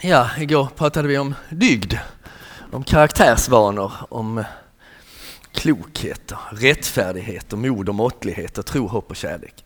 [0.00, 1.94] Ja, igår pratade vi om dygd,
[2.72, 4.44] om karaktärsvanor, om
[5.52, 9.64] klokhet, rättfärdighet, och mod och måttlighet, och tro, hopp och kärlek.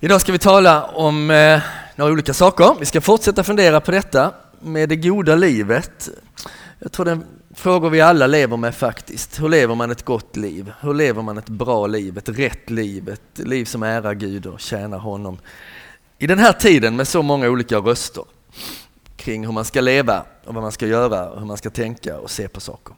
[0.00, 1.60] Idag ska vi tala om eh,
[1.96, 2.76] några olika saker.
[2.80, 6.08] Vi ska fortsätta fundera på detta med det goda livet.
[6.78, 7.20] Jag tror det är
[7.54, 9.40] frågor vi alla lever med faktiskt.
[9.40, 10.72] Hur lever man ett gott liv?
[10.80, 14.60] Hur lever man ett bra liv, ett rätt liv, ett liv som ärar Gud och
[14.60, 15.38] tjänar honom?
[16.18, 18.24] I den här tiden med så många olika röster
[19.26, 22.18] kring hur man ska leva och vad man ska göra och hur man ska tänka
[22.18, 22.94] och se på saker.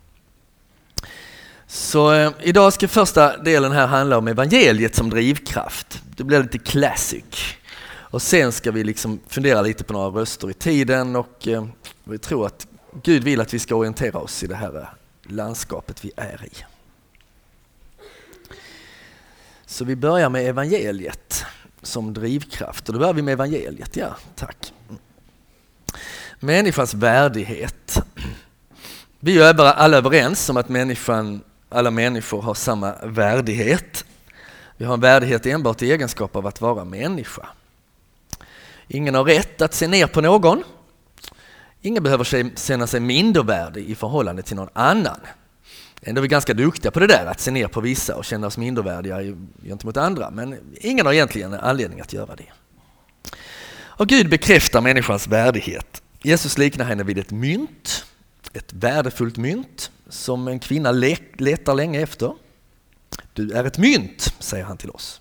[1.67, 6.03] Så eh, idag ska första delen här handla om evangeliet som drivkraft.
[6.17, 7.55] Det blir lite classic.
[7.91, 11.67] Och sen ska vi liksom fundera lite på några röster i tiden och eh,
[12.05, 12.67] vi tror att
[13.03, 14.89] Gud vill att vi ska orientera oss i det här
[15.23, 16.65] landskapet vi är i.
[19.67, 21.45] Så vi börjar med evangeliet
[21.83, 24.73] som drivkraft och då börjar vi med evangeliet, ja tack.
[26.41, 28.03] Människans värdighet.
[29.21, 34.05] Vi är alla överens om att människan, alla människor har samma värdighet.
[34.77, 37.47] Vi har en värdighet enbart i egenskap av att vara människa.
[38.89, 40.63] Ingen har rätt att se ner på någon.
[41.83, 45.21] Ingen behöver känna sig mindervärdig i förhållande till någon annan.
[46.03, 48.47] Ändå är vi ganska duktiga på det där, att se ner på vissa och känna
[48.47, 50.31] oss mindervärdiga gentemot andra.
[50.31, 52.53] Men ingen har egentligen anledning att göra det.
[53.81, 58.05] Och Gud bekräftar människans värdighet Jesus liknar henne vid ett mynt,
[58.53, 62.35] ett värdefullt mynt som en kvinna letar länge efter.
[63.33, 65.21] Du är ett mynt, säger han till oss.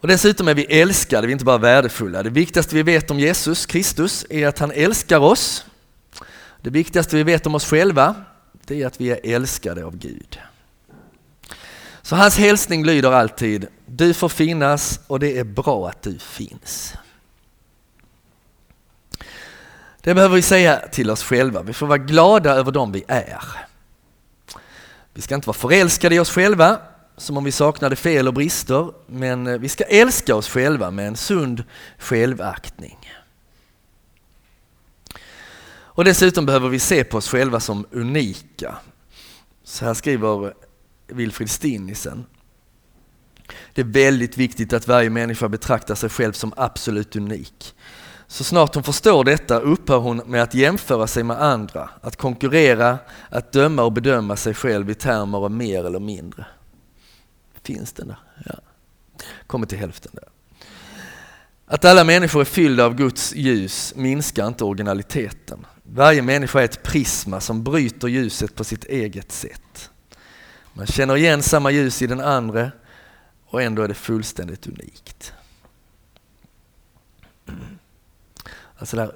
[0.00, 2.22] Och dessutom är vi älskade, vi är inte bara värdefulla.
[2.22, 5.64] Det viktigaste vi vet om Jesus Kristus är att han älskar oss.
[6.62, 8.14] Det viktigaste vi vet om oss själva,
[8.64, 10.38] det är att vi är älskade av Gud.
[12.02, 16.94] Så hans hälsning lyder alltid, du får finnas och det är bra att du finns.
[20.08, 21.62] Det behöver vi säga till oss själva.
[21.62, 23.42] Vi får vara glada över dem vi är.
[25.14, 26.80] Vi ska inte vara förälskade i oss själva,
[27.16, 31.08] som om vi saknade fel och brister, men eh, vi ska älska oss själva med
[31.08, 31.64] en sund
[31.98, 32.98] självaktning.
[35.70, 38.76] Och dessutom behöver vi se på oss själva som unika.
[39.64, 40.54] Så här skriver
[41.06, 42.26] Wilfrid Stinnisen.
[43.72, 47.74] Det är väldigt viktigt att varje människa betraktar sig själv som absolut unik.
[48.30, 52.98] Så snart hon förstår detta upphör hon med att jämföra sig med andra, att konkurrera,
[53.28, 56.46] att döma och bedöma sig själv i termer av mer eller mindre.
[57.62, 58.18] Finns den där?
[58.44, 58.54] Ja.
[59.46, 60.28] Kommer till hälften där.
[61.66, 65.66] Att alla människor är fyllda av Guds ljus minskar inte originaliteten.
[65.82, 69.90] Varje människa är ett prisma som bryter ljuset på sitt eget sätt.
[70.74, 72.70] Man känner igen samma ljus i den andra
[73.46, 75.32] och ändå är det fullständigt unikt.
[78.78, 79.12] Alltså där,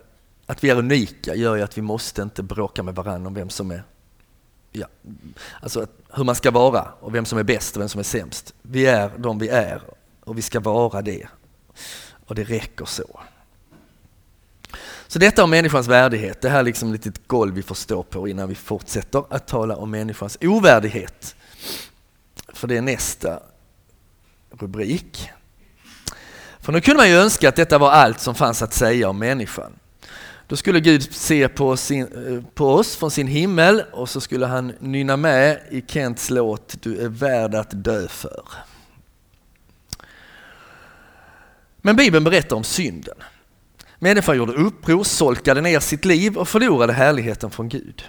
[0.46, 3.50] att vi är unika gör ju att vi måste inte bråka med varandra om vem
[3.50, 3.82] som är
[4.72, 4.86] ja,
[5.60, 8.54] alltså hur man ska vara och vem som är bäst och vem som är sämst.
[8.62, 9.82] Vi är de vi är
[10.24, 11.26] och vi ska vara det.
[12.26, 13.20] Och det räcker så.
[15.06, 18.02] Så detta om människans värdighet, det här är liksom ett litet golv vi får stå
[18.02, 21.36] på innan vi fortsätter att tala om människans ovärdighet.
[22.48, 23.40] För det är nästa
[24.50, 25.30] rubrik.
[26.62, 29.18] För nu kunde man ju önska att detta var allt som fanns att säga om
[29.18, 29.72] människan.
[30.46, 34.46] Då skulle Gud se på, sin, eh, på oss från sin himmel och så skulle
[34.46, 38.44] han nynna med i Kents låt Du är värd att dö för.
[41.76, 43.16] Men Bibeln berättar om synden.
[43.98, 48.04] Människan gjorde uppror, solkade ner sitt liv och förlorade härligheten från Gud.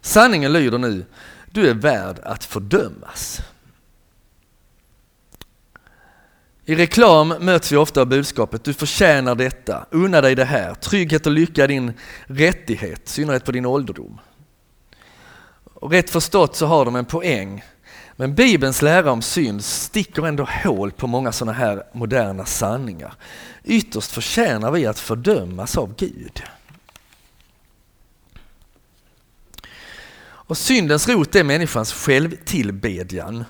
[0.00, 1.04] Sanningen lyder nu,
[1.50, 3.40] du är värd att fördömas.
[6.70, 11.26] I reklam möts vi ofta av budskapet du förtjänar detta, unna dig det här, trygghet
[11.26, 11.92] och lycka är din
[12.24, 14.20] rättighet, i synnerhet på din ålderdom.
[15.74, 17.64] Och rätt förstått så har de en poäng,
[18.16, 23.14] men Bibelns lära om synd sticker ändå hål på många sådana här moderna sanningar.
[23.64, 26.42] Ytterst förtjänar vi att fördömas av Gud.
[30.22, 33.44] Och syndens rot är människans självtillbedjan.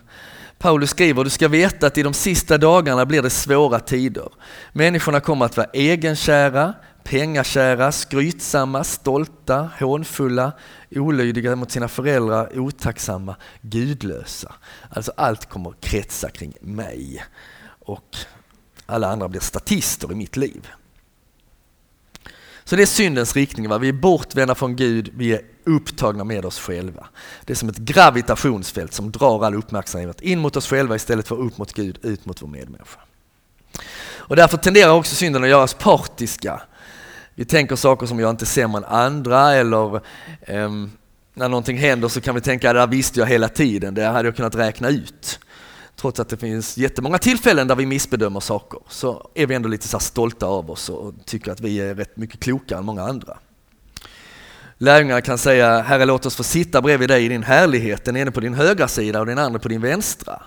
[0.62, 4.29] Paulus skriver, du ska veta att i de sista dagarna blir det svåra tider.
[4.73, 10.53] Människorna kommer att vara egenkära, pengakära, skrytsamma, stolta, hånfulla,
[10.91, 14.55] olydiga mot sina föräldrar, otacksamma, gudlösa.
[14.91, 17.25] Alltså allt kommer kretsa kring mig
[17.81, 18.17] och
[18.87, 20.69] alla andra blir statister i mitt liv.
[22.70, 23.69] Så det är syndens riktning.
[23.69, 23.78] Va?
[23.78, 27.06] Vi är bortvända från Gud, vi är upptagna med oss själva.
[27.44, 31.37] Det är som ett gravitationsfält som drar all uppmärksamhet in mot oss själva istället för
[31.37, 33.00] upp mot Gud, ut mot vår medmänniska.
[34.17, 36.62] Och därför tenderar också synden att göra oss partiska.
[37.34, 40.00] Vi tänker saker som jag inte är sämre än andra eller
[40.49, 40.93] um,
[41.34, 44.28] när någonting händer så kan vi tänka att det visste jag hela tiden, det hade
[44.28, 45.38] jag kunnat räkna ut.
[46.00, 49.88] Trots att det finns jättemånga tillfällen där vi missbedömer saker så är vi ändå lite
[49.88, 53.38] så stolta av oss och tycker att vi är rätt mycket klokare än många andra.
[54.79, 58.31] Lärjungarna kan säga, Herre låt oss få sitta bredvid dig i din härlighet, den ene
[58.31, 60.43] på din högra sida och den andra på din vänstra.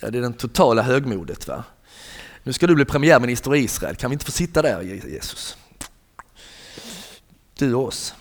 [0.00, 1.48] Ja, det är den totala högmodet.
[1.48, 1.64] Va?
[2.42, 5.56] Nu ska du bli premiärminister i Israel, kan vi inte få sitta där Jesus?
[7.58, 8.14] Du och oss.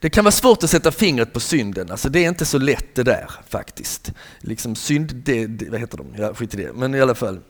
[0.00, 2.94] Det kan vara svårt att sätta fingret på synden, alltså det är inte så lätt
[2.94, 4.12] det där faktiskt.
[4.38, 6.06] Liksom synd, det, det, vad heter de?
[6.16, 6.72] Ja, skit i det.
[6.72, 7.40] Men i alla fall,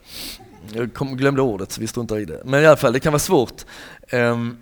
[0.73, 2.43] jag kom, glömde ordet så vi struntar i det.
[2.45, 3.65] Men i alla fall, det kan vara svårt.
[4.13, 4.59] Um,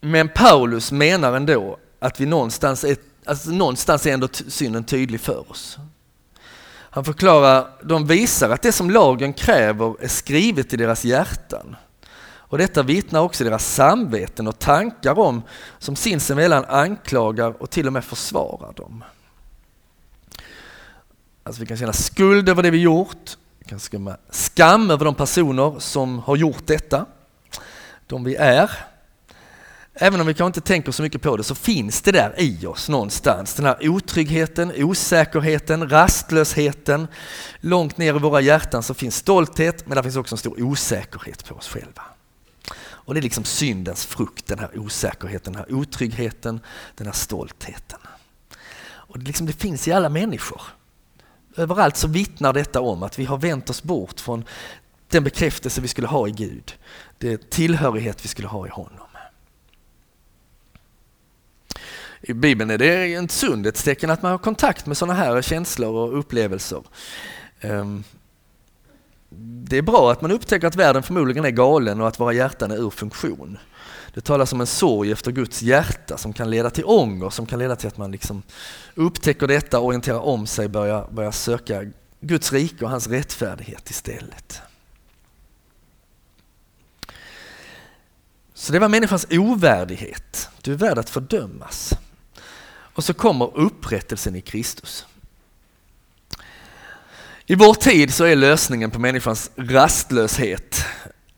[0.00, 5.50] men Paulus menar ändå att vi någonstans är, alltså någonstans är ändå synden tydlig för
[5.50, 5.78] oss.
[6.90, 11.76] Han förklarar, de visar att det som lagen kräver är skrivet i deras hjärtan.
[12.48, 15.42] Och detta vittnar också deras samveten och tankar om
[15.78, 19.04] som sinsemellan anklagar och till och med försvarar dem.
[21.42, 25.14] Alltså vi kan känna skuld över det vi gjort, vi kan känna skam över de
[25.14, 27.06] personer som har gjort detta,
[28.06, 28.70] de vi är.
[29.94, 32.66] Även om vi kanske inte tänker så mycket på det så finns det där i
[32.66, 33.54] oss någonstans.
[33.54, 37.08] Den här otryggheten, osäkerheten, rastlösheten.
[37.60, 41.48] Långt ner i våra hjärtan så finns stolthet men det finns också en stor osäkerhet
[41.48, 42.02] på oss själva.
[43.06, 46.60] Och det är liksom syndens frukt, den här osäkerheten, den här otryggheten,
[46.94, 47.98] den här stoltheten.
[48.86, 50.62] Och det, liksom, det finns i alla människor.
[51.56, 54.44] Överallt så vittnar detta om att vi har vänt oss bort från
[55.08, 56.74] den bekräftelse vi skulle ha i Gud,
[57.18, 59.06] den tillhörighet vi skulle ha i honom.
[62.20, 66.18] I Bibeln är det ett sundhetstecken att man har kontakt med sådana här känslor och
[66.18, 66.82] upplevelser.
[67.60, 68.04] Ehm,
[69.28, 72.70] det är bra att man upptäcker att världen förmodligen är galen och att våra hjärtan
[72.70, 73.58] är ur funktion.
[74.14, 77.58] Det talas om en sorg efter Guds hjärta som kan leda till ånger, som kan
[77.58, 78.42] leda till att man liksom
[78.94, 81.84] upptäcker detta, orienterar om sig, börjar, börjar söka
[82.20, 84.60] Guds rike och hans rättfärdighet istället.
[88.54, 90.48] Så det var människans ovärdighet.
[90.62, 91.92] Du är värd att fördömas.
[92.68, 95.06] Och så kommer upprättelsen i Kristus.
[97.48, 100.84] I vår tid så är lösningen på människans rastlöshet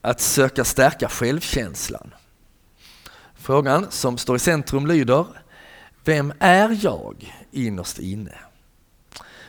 [0.00, 2.14] att söka stärka självkänslan.
[3.34, 5.26] Frågan som står i centrum lyder,
[6.04, 8.34] vem är jag innerst inne?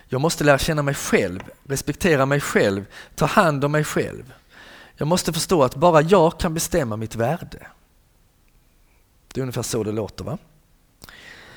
[0.07, 2.85] Jag måste lära känna mig själv, respektera mig själv,
[3.15, 4.33] ta hand om mig själv.
[4.97, 7.67] Jag måste förstå att bara jag kan bestämma mitt värde.
[9.33, 10.37] Det är ungefär så det låter va?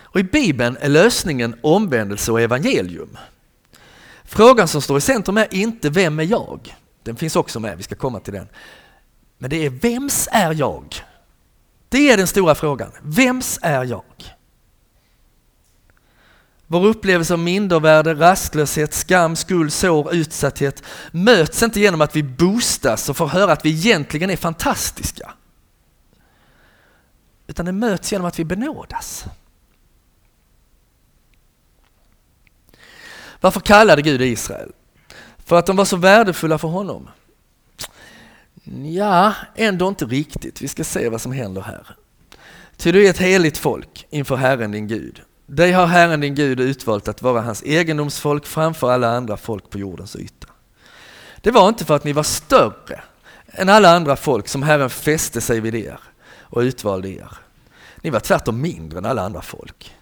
[0.02, 3.19] Och I Bibeln är lösningen omvändelse och evangelium.
[4.34, 6.76] Frågan som står i centrum är inte vem är jag?
[7.02, 8.49] Den finns också med, vi ska komma till den.
[9.38, 10.96] Men det är vems är jag?
[11.88, 12.93] Det är den stora frågan.
[13.02, 14.05] Vems är jag?
[16.67, 23.08] Vår upplevelse av mindervärde, rastlöshet, skam, skuld, sår, utsatthet möts inte genom att vi boostas
[23.08, 25.34] och får höra att vi egentligen är fantastiska.
[27.46, 29.25] Utan det möts genom att vi benådas.
[33.43, 34.73] Varför kallade Gud Israel?
[35.44, 37.09] För att de var så värdefulla för honom?
[38.85, 40.63] Ja, ändå inte riktigt.
[40.63, 41.96] Vi ska se vad som händer här.
[42.77, 45.22] Ty du är ett heligt folk inför Herren din Gud.
[45.46, 49.79] Dig har Herren din Gud utvalt att vara hans egendomsfolk framför alla andra folk på
[49.79, 50.49] jordens yta.
[51.41, 53.03] Det var inte för att ni var större
[53.46, 56.01] än alla andra folk som Herren fäste sig vid er
[56.41, 57.31] och utvalde er.
[58.03, 59.96] Ni var tvärtom mindre än alla andra folk.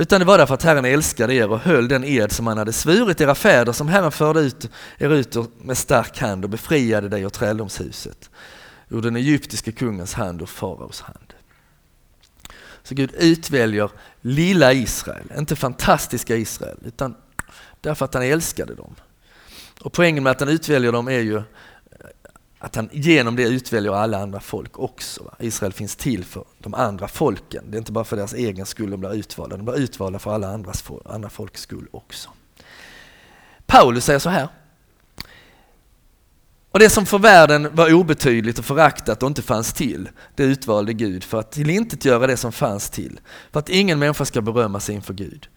[0.00, 2.72] Utan det var därför att Herren älskade er och höll den ed som han hade
[2.72, 7.22] svurit era fäder som Herren förde ut er ut med stark hand och befriade dig
[7.22, 8.30] ur träldomshuset,
[8.88, 11.34] ur den egyptiske kungens hand och faraos hand.
[12.82, 13.90] Så Gud utväljer
[14.20, 17.14] lilla Israel, inte fantastiska Israel, utan
[17.80, 18.94] därför att han älskade dem.
[19.80, 21.42] Och poängen med att han utväljer dem är ju
[22.62, 25.34] att han genom det utväljer alla andra folk också.
[25.38, 27.64] Israel finns till för de andra folken.
[27.70, 30.34] Det är inte bara för deras egen skull de blir utvalda, de blir utvalda för
[30.34, 32.30] alla andras, andra folks skull också.
[33.66, 34.48] Paulus säger så här.
[36.70, 40.92] Och det som för världen var obetydligt och föraktat och inte fanns till, det utvalde
[40.92, 43.20] Gud för att tillintetgöra göra det som fanns till,
[43.52, 45.48] för att ingen människa ska berömma sig inför Gud.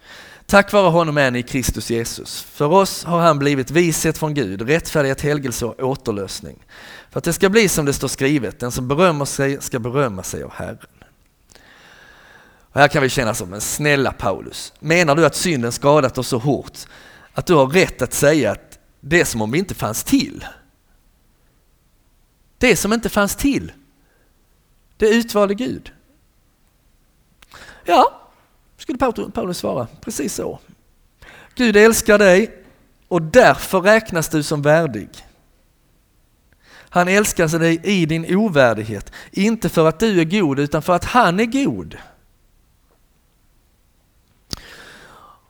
[0.46, 2.42] Tack vare honom är ni i Kristus Jesus.
[2.42, 6.66] För oss har han blivit vishet från Gud, rättfärdighet, helgelse och återlösning.
[7.10, 10.24] För att det ska bli som det står skrivet, den som berömmer sig ska berömma
[10.24, 10.78] sig av Herren.
[12.74, 16.28] Och här kan vi känna som, men snälla Paulus, menar du att synden skadat oss
[16.28, 16.80] så hårt
[17.34, 20.46] att du har rätt att säga att det är som om vi inte fanns till?
[22.58, 23.72] Det som inte fanns till.
[24.98, 25.92] Det utvalde Gud.
[27.84, 28.23] Ja,
[28.78, 28.98] skulle
[29.34, 29.88] Paulus svara.
[30.02, 30.60] Precis så.
[31.56, 32.64] Gud älskar dig
[33.08, 35.10] och därför räknas du som värdig.
[36.90, 41.06] Han älskar dig i din ovärdighet, inte för att du är god utan för att
[41.06, 41.98] han är god.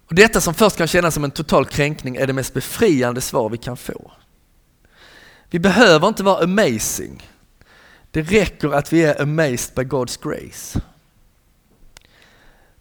[0.08, 3.50] Och detta som först kan kännas som en total kränkning är det mest befriande svar
[3.50, 4.12] vi kan få.
[5.50, 7.30] Vi behöver inte vara amazing.
[8.12, 10.82] Det räcker att vi är amazed by God's grace.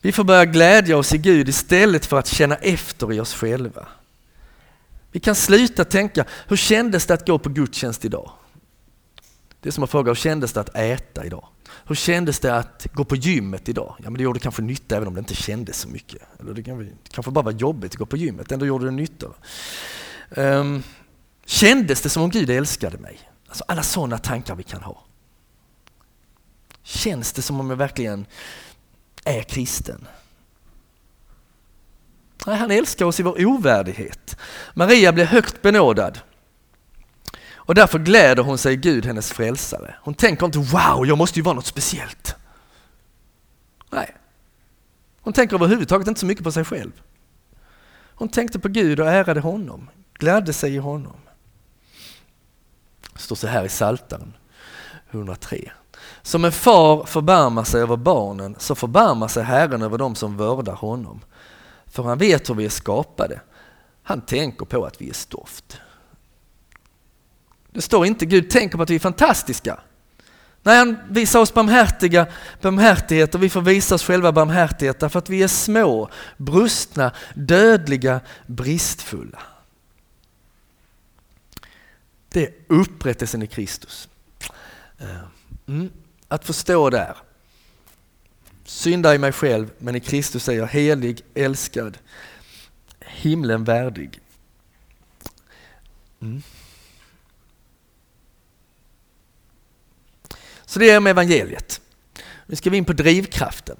[0.03, 3.89] Vi får börja glädja oss i Gud istället för att känna efter i oss själva.
[5.13, 8.31] Vi kan sluta tänka, hur kändes det att gå på gudstjänst idag?
[9.61, 11.49] Det är som att fråga, hur kändes det att äta idag?
[11.87, 13.95] Hur kändes det att gå på gymmet idag?
[13.99, 16.23] Ja, men det gjorde kanske nytta även om det inte kändes så mycket.
[16.41, 16.63] Eller det,
[17.11, 19.27] kanske bara var jobbigt att gå på gymmet, ändå gjorde det nytta.
[20.31, 20.83] Um,
[21.47, 23.19] kändes det som om Gud älskade mig?
[23.49, 25.05] Alltså alla sådana tankar vi kan ha.
[26.83, 28.27] Känns det som om jag verkligen
[29.25, 30.07] är kristen?
[32.47, 34.37] Nej, han älskar oss i vår ovärdighet.
[34.75, 36.21] Maria blev högt benådad
[37.65, 39.95] och därför gläder hon sig Gud, hennes frälsare.
[40.01, 42.37] Hon tänker inte wow, jag måste ju vara något speciellt.
[43.91, 44.17] Nej,
[45.21, 46.93] hon tänker överhuvudtaget inte så mycket på sig själv.
[48.15, 51.17] Hon tänkte på Gud och ärade honom, gladde sig i honom.
[53.13, 54.33] Det står så här i Saltaren
[55.11, 55.73] 103.
[56.23, 60.75] Som en far förbarmar sig över barnen så förbarmar sig Herren över dem som vördar
[60.75, 61.21] honom.
[61.87, 63.41] För han vet hur vi är skapade.
[64.03, 65.81] Han tänker på att vi är stoft.
[67.71, 69.81] Det står inte Gud tänker på att vi är fantastiska.
[70.63, 72.27] Nej, han visar oss barmhärtiga,
[72.61, 78.21] barmhärtighet och vi får visa oss själva barmhärtighet därför att vi är små, brustna, dödliga,
[78.47, 79.43] bristfulla.
[82.29, 84.09] Det är upprättelsen i Kristus.
[84.99, 85.07] Eh,
[85.67, 85.91] mm.
[86.33, 87.17] Att förstå där.
[88.65, 91.99] synda i mig själv, men i Kristus är jag helig, älskad,
[93.01, 94.21] himlen värdig.
[96.21, 96.43] Mm.
[100.65, 101.81] Så det är med evangeliet.
[102.47, 103.77] Nu ska vi in på drivkraften.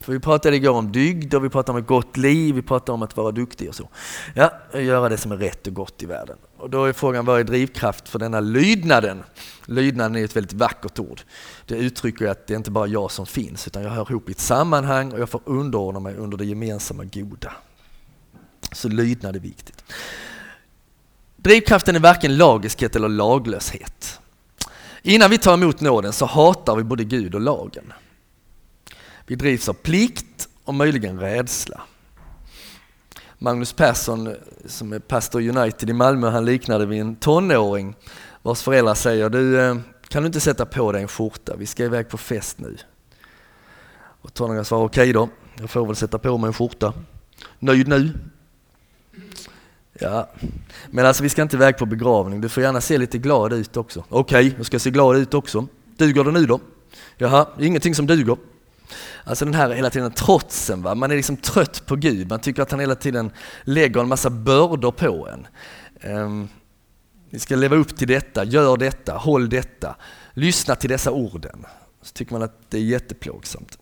[0.00, 2.92] För vi pratade igår om dygd och vi pratade om ett gott liv, vi pratade
[2.92, 3.88] om att vara duktig och så.
[4.34, 6.38] Ja, göra det som är rätt och gott i världen.
[6.62, 9.22] Och då är frågan, vad är drivkraft för denna lydnaden?
[9.66, 11.20] Lydnaden är ett väldigt vackert ord.
[11.66, 14.32] Det uttrycker att det är inte bara jag som finns, utan jag hör ihop i
[14.32, 17.52] ett sammanhang och jag får underordna mig under det gemensamma goda.
[18.72, 19.84] Så lydnad är viktigt.
[21.36, 24.20] Drivkraften är varken lagiskhet eller laglöshet.
[25.02, 27.92] Innan vi tar emot nåden så hatar vi både Gud och lagen.
[29.26, 31.82] Vi drivs av plikt och möjligen rädsla.
[33.42, 37.94] Magnus Persson som är pastor United i Malmö, han liknade vid en tonåring
[38.42, 39.76] vars föräldrar säger du eh,
[40.08, 42.76] kan du inte sätta på dig en skjorta, vi ska iväg på fest nu.
[43.94, 45.28] Och tonåringen svarar okej okay då,
[45.60, 46.92] jag får väl sätta på mig en skjorta.
[47.58, 48.10] Nöjd nu?
[49.92, 50.30] Ja,
[50.90, 53.76] men alltså vi ska inte iväg på begravning, du får gärna se lite glad ut
[53.76, 54.04] också.
[54.08, 55.66] Okej, okay, jag ska se glad ut också.
[55.96, 56.60] Duger det nu då?
[57.16, 58.36] Jaha, ingenting som duger.
[59.24, 60.94] Alltså den här hela tiden trotsen, va?
[60.94, 63.30] man är liksom trött på Gud, man tycker att han hela tiden
[63.62, 65.46] lägger en massa bördor på en.
[66.00, 66.48] Ehm, um,
[67.30, 69.96] ni ska leva upp till detta, gör detta, håll detta,
[70.32, 71.66] lyssna till dessa orden.
[72.02, 73.78] Så tycker man att det är jätteplågsamt.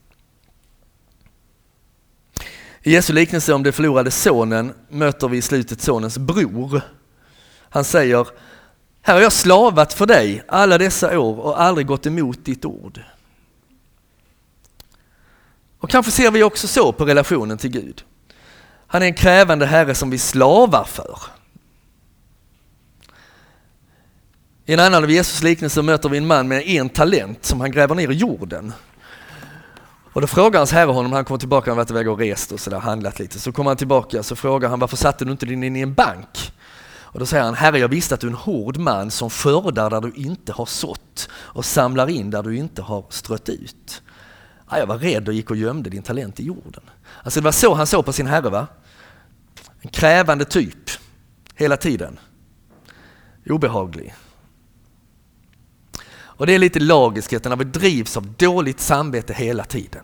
[2.82, 6.82] I Jesu liknelse om den förlorade sonen möter vi i slutet sonens bror.
[7.60, 8.26] Han säger,
[9.02, 13.00] här har jag slavat för dig alla dessa år och aldrig gått emot ditt ord.
[15.80, 18.04] Och kanske ser vi också så på relationen till Gud.
[18.86, 21.18] Han är en krävande herre som vi slavar för.
[24.66, 27.70] I en annan av Jesus liknelser möter vi en man med en talent som han
[27.70, 28.72] gräver ner i jorden.
[30.12, 32.52] Och då frågar hans herre honom, han kommer tillbaka, han har varit iväg och rest
[32.52, 33.40] och sådär, handlat lite.
[33.40, 35.94] Så kommer han tillbaka så frågar han, varför satte du inte din in i en
[35.94, 36.52] bank?
[37.12, 39.90] Och då säger han, herre jag visste att du är en hård man som skördar
[39.90, 44.02] där du inte har sått och samlar in där du inte har strött ut.
[44.70, 46.82] Ja, jag var rädd och gick och gömde din talent i jorden.
[47.22, 48.66] Alltså det var så han såg på sin herre va?
[49.80, 50.90] En krävande typ,
[51.54, 52.18] hela tiden.
[53.46, 54.14] Obehaglig.
[56.12, 60.02] Och det är lite lagiskheten när vi drivs av dåligt samvete hela tiden.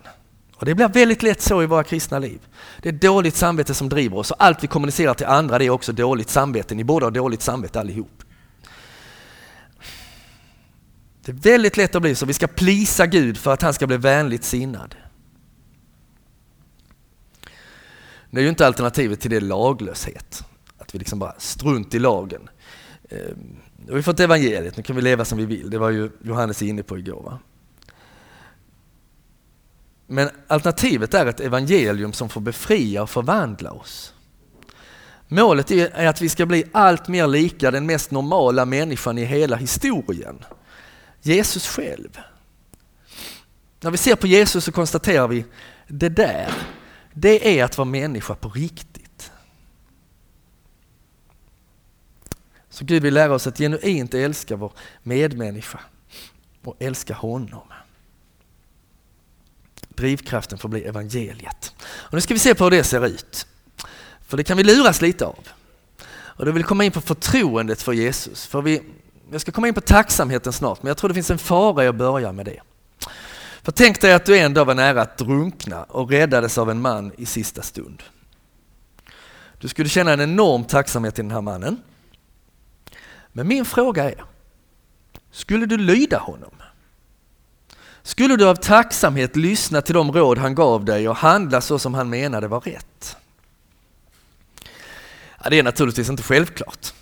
[0.55, 2.39] Och det blir väldigt lätt så i våra kristna liv.
[2.81, 5.69] Det är dåligt samvete som driver oss och allt vi kommunicerar till andra det är
[5.69, 6.75] också dåligt samvete.
[6.75, 8.23] Ni borde ha dåligt samvete allihop.
[11.27, 12.25] Det är väldigt lätt att bli så.
[12.25, 14.95] Vi ska plisa Gud för att han ska bli vänligt sinnad.
[18.31, 20.43] Det är ju inte alternativet till det laglöshet.
[20.77, 22.49] Att vi liksom bara strunt i lagen.
[23.09, 25.69] Ehm, nu har vi fått evangeliet, nu kan vi leva som vi vill.
[25.69, 27.23] Det var ju Johannes inne på igår.
[27.23, 27.39] Va?
[30.07, 34.13] Men alternativet är ett evangelium som får befria och förvandla oss.
[35.27, 39.55] Målet är att vi ska bli allt mer lika den mest normala människan i hela
[39.55, 40.35] historien.
[41.21, 42.17] Jesus själv.
[43.81, 45.45] När vi ser på Jesus så konstaterar vi
[45.87, 46.53] det där,
[47.13, 49.31] det är att vara människa på riktigt.
[52.69, 54.71] Så Gud vill lära oss att genuint älska vår
[55.03, 55.79] medmänniska
[56.63, 57.67] och älska honom.
[59.89, 61.73] Drivkraften får bli evangeliet.
[61.83, 63.47] Och nu ska vi se på hur det ser ut.
[64.27, 65.47] För det kan vi luras lite av.
[66.09, 68.45] Och då vill komma in på förtroendet för Jesus.
[68.45, 68.83] För vi,
[69.31, 71.87] jag ska komma in på tacksamheten snart, men jag tror det finns en fara i
[71.87, 72.61] att börja med det.
[73.61, 76.81] För tänk dig att du en dag var nära att drunkna och räddades av en
[76.81, 78.03] man i sista stund.
[79.59, 81.81] Du skulle känna en enorm tacksamhet till den här mannen.
[83.31, 84.23] Men min fråga är,
[85.31, 86.51] skulle du lyda honom?
[88.03, 91.93] Skulle du av tacksamhet lyssna till de råd han gav dig och handla så som
[91.93, 93.17] han menade var rätt?
[95.43, 96.93] Ja, det är naturligtvis inte självklart.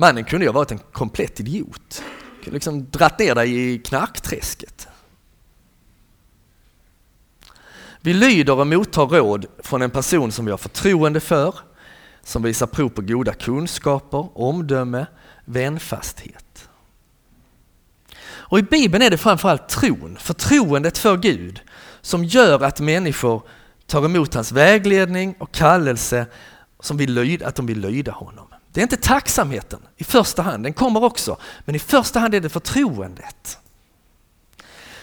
[0.00, 2.02] Mannen kunde ju ha varit en komplett idiot.
[2.42, 4.88] Kunde liksom dratt ner dig i knarkträsket.
[8.00, 11.54] Vi lyder och mottar råd från en person som vi har förtroende för,
[12.22, 15.06] som visar prov på goda kunskaper, omdöme,
[15.44, 16.68] vänfasthet.
[18.22, 21.60] Och I Bibeln är det framförallt tron, förtroendet för Gud,
[22.00, 23.42] som gör att människor
[23.86, 26.26] tar emot hans vägledning och kallelse
[26.80, 28.49] som vill lyda, att de vill lyda honom.
[28.72, 32.40] Det är inte tacksamheten i första hand, den kommer också, men i första hand är
[32.40, 33.58] det förtroendet.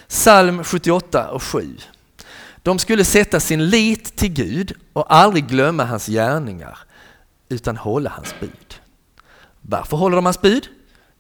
[0.08, 1.78] Psalm 78 och 7.
[2.64, 6.80] De skulle sätta sin lit till Gud och aldrig glömma hans gärningar
[7.50, 8.82] utan hålla hans bud.
[9.62, 10.68] Varför håller de hans bud?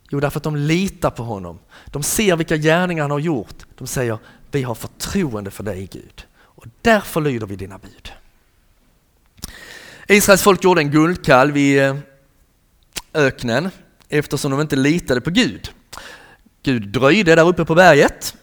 [0.10, 1.60] Jo, därför att de litar på honom.
[1.86, 3.66] De ser vilka gärningar han har gjort.
[3.78, 4.18] De säger,
[4.52, 8.12] vi har förtroende för dig Gud och därför lyder vi dina bud.
[10.08, 11.96] Israels folk gjorde en guldkalv i eh,
[13.18, 13.70] öknen
[14.10, 15.72] eftersom de inte litade på Gud.
[16.64, 18.36] Gud dröjde där uppe på berget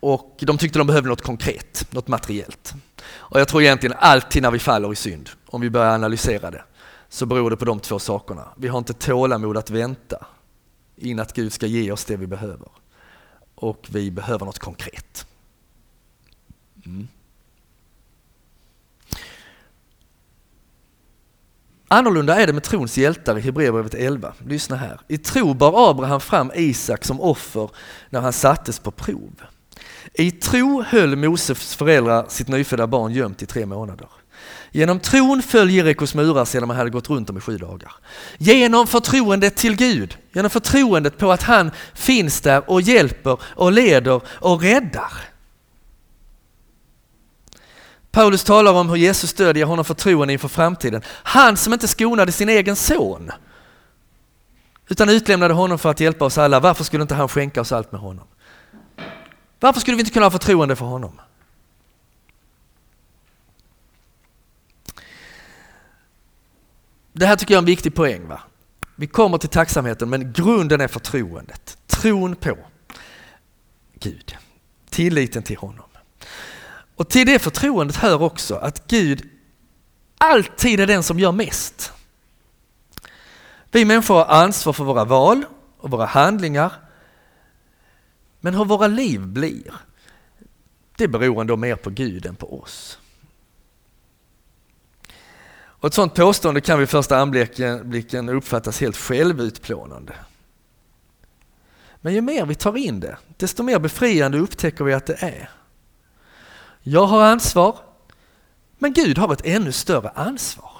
[0.00, 2.74] och de tyckte de behövde något konkret, något materiellt.
[3.06, 6.64] Och jag tror egentligen alltid när vi faller i synd, om vi börjar analysera det,
[7.08, 8.48] så beror det på de två sakerna.
[8.56, 10.26] Vi har inte tålamod att vänta
[10.96, 12.68] in att Gud ska ge oss det vi behöver.
[13.54, 15.26] Och vi behöver något konkret.
[16.86, 17.08] Mm.
[21.94, 24.32] Annorlunda är det med trons hjältar i Hebreerbrevet 11.
[24.46, 25.00] Lyssna här.
[25.08, 27.70] I tro bar Abraham fram Isak som offer
[28.10, 29.32] när han sattes på prov.
[30.14, 34.08] I tro höll Moses föräldrar sitt nyfödda barn gömt i tre månader.
[34.70, 37.92] Genom tron föll Jerikos murar sedan man hade gått runt dem i sju dagar.
[38.38, 44.20] Genom förtroendet till Gud, genom förtroendet på att han finns där och hjälper och leder
[44.26, 45.12] och räddar.
[48.14, 51.02] Paulus talar om hur Jesus stödjer honom förtroende inför framtiden.
[51.06, 53.30] Han som inte skonade sin egen son
[54.88, 56.60] utan utlämnade honom för att hjälpa oss alla.
[56.60, 58.26] Varför skulle inte han skänka oss allt med honom?
[59.60, 61.20] Varför skulle vi inte kunna ha förtroende för honom?
[67.12, 68.28] Det här tycker jag är en viktig poäng.
[68.28, 68.40] Va?
[68.96, 71.78] Vi kommer till tacksamheten men grunden är förtroendet.
[71.86, 72.58] Tron på
[74.00, 74.36] Gud.
[74.90, 75.93] Tilliten till honom.
[76.96, 79.28] Och till det förtroendet hör också att Gud
[80.18, 81.92] alltid är den som gör mest.
[83.70, 85.44] Vi människor har ansvar för våra val
[85.78, 86.72] och våra handlingar.
[88.40, 89.74] Men hur våra liv blir,
[90.96, 92.98] det beror ändå mer på Gud än på oss.
[95.56, 100.14] Och ett sådant påstående kan vid första anblicken uppfattas helt självutplånande.
[102.00, 105.50] Men ju mer vi tar in det, desto mer befriande upptäcker vi att det är.
[106.86, 107.78] Jag har ansvar,
[108.78, 110.70] men Gud har ett ännu större ansvar.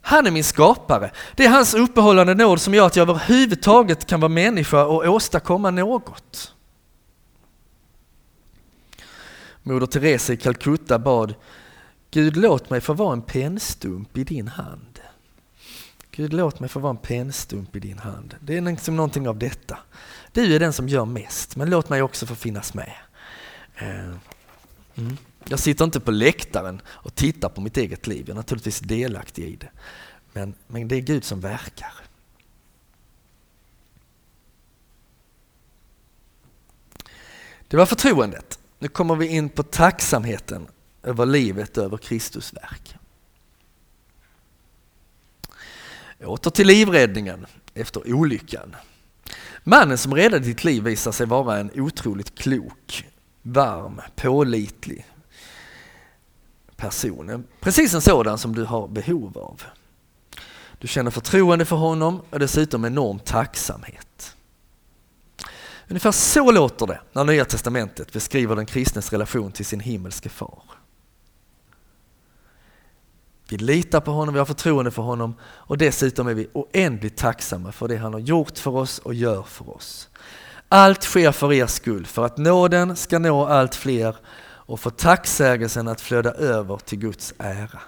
[0.00, 1.10] Han är min skapare.
[1.36, 5.70] Det är hans uppehållande nåd som gör att jag överhuvudtaget kan vara människa och åstadkomma
[5.70, 6.54] något.
[9.62, 11.34] Moder Teresa i Calcutta bad
[12.10, 15.00] Gud låt mig få vara en pennstump i din hand.
[16.10, 18.34] Gud låt mig få vara en pennstump i din hand.
[18.40, 19.78] Det är liksom någonting av detta.
[20.32, 22.92] Du är den som gör mest, men låt mig också få finnas med.
[23.78, 24.14] Eh,
[24.94, 25.16] mm.
[25.44, 29.44] Jag sitter inte på läktaren och tittar på mitt eget liv, jag är naturligtvis delaktig
[29.44, 29.70] i det.
[30.32, 31.92] Men, men det är Gud som verkar.
[37.68, 38.58] Det var förtroendet.
[38.78, 40.68] Nu kommer vi in på tacksamheten
[41.02, 42.96] över livet, över Kristus verk.
[46.24, 48.76] Åter till livräddningen efter olyckan.
[49.64, 53.06] Mannen som räddade ditt liv visar sig vara en otroligt klok,
[53.52, 55.06] varm, pålitlig
[56.76, 57.44] person.
[57.60, 59.62] Precis en sådan som du har behov av.
[60.78, 64.36] Du känner förtroende för honom och dessutom enorm tacksamhet.
[65.88, 70.62] Ungefär så låter det när Nya Testamentet beskriver den kristnes relation till sin himmelske far.
[73.48, 77.72] Vi litar på honom, vi har förtroende för honom och dessutom är vi oändligt tacksamma
[77.72, 80.08] för det han har gjort för oss och gör för oss.
[80.68, 85.88] Allt sker för er skull, för att nåden ska nå allt fler och för tacksägelsen
[85.88, 87.80] att flöda över till Guds ära.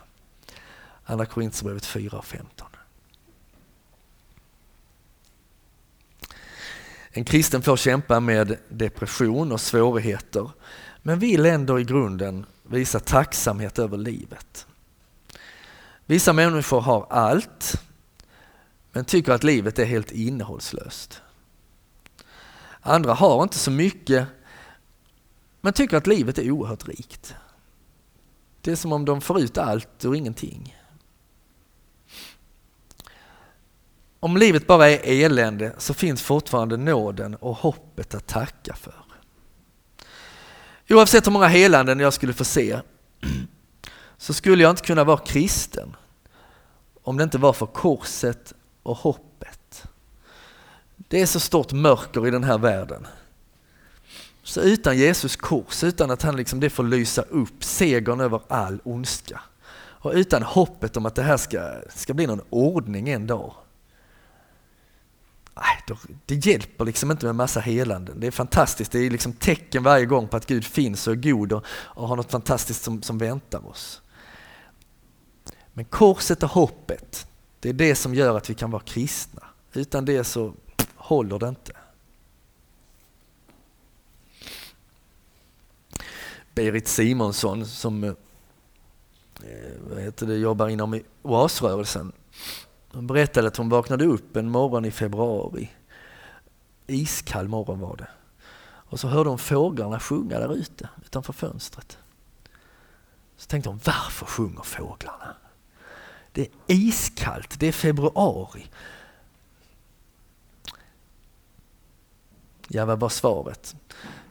[1.04, 2.66] Andra Korinthierbrevet 4 och 15.
[7.12, 10.50] En kristen får kämpa med depression och svårigheter
[11.02, 14.66] men vill ändå i grunden visa tacksamhet över livet.
[16.06, 17.82] Vissa människor har allt
[18.92, 21.22] men tycker att livet är helt innehållslöst.
[22.82, 24.26] Andra har inte så mycket
[25.60, 27.34] men tycker att livet är oerhört rikt.
[28.60, 30.76] Det är som om de får ut allt ur ingenting.
[34.20, 39.04] Om livet bara är elände så finns fortfarande nåden och hoppet att tacka för.
[40.88, 42.80] Oavsett hur många helanden jag skulle få se
[44.16, 45.96] så skulle jag inte kunna vara kristen
[47.02, 49.29] om det inte var för korset och hoppet.
[51.10, 53.06] Det är så stort mörker i den här världen.
[54.42, 58.80] Så utan Jesus kors, utan att han liksom det får lysa upp segern över all
[58.84, 59.40] ondska
[59.76, 63.54] och utan hoppet om att det här ska, ska bli någon ordning en dag.
[65.54, 68.20] Nej, det hjälper liksom inte med massa helanden.
[68.20, 71.16] Det är fantastiskt, det är liksom tecken varje gång på att Gud finns och är
[71.16, 74.02] god och, och har något fantastiskt som, som väntar oss.
[75.72, 77.26] Men korset och hoppet,
[77.60, 79.42] det är det som gör att vi kan vara kristna.
[79.72, 80.54] Utan det så
[81.10, 81.72] håller det inte.
[86.54, 88.12] Berit Simonsson som eh,
[89.90, 92.12] vad heter det, jobbar inom oasrörelsen.
[92.92, 95.70] Hon berättade att hon vaknade upp en morgon i februari.
[96.86, 98.08] Iskall morgon var det.
[98.62, 101.98] Och så hörde hon fåglarna sjunga där ute utanför fönstret.
[103.36, 105.36] Så tänkte hon, varför sjunger fåglarna?
[106.32, 108.66] Det är iskallt, det är februari.
[112.72, 113.76] Ja, vad var svaret?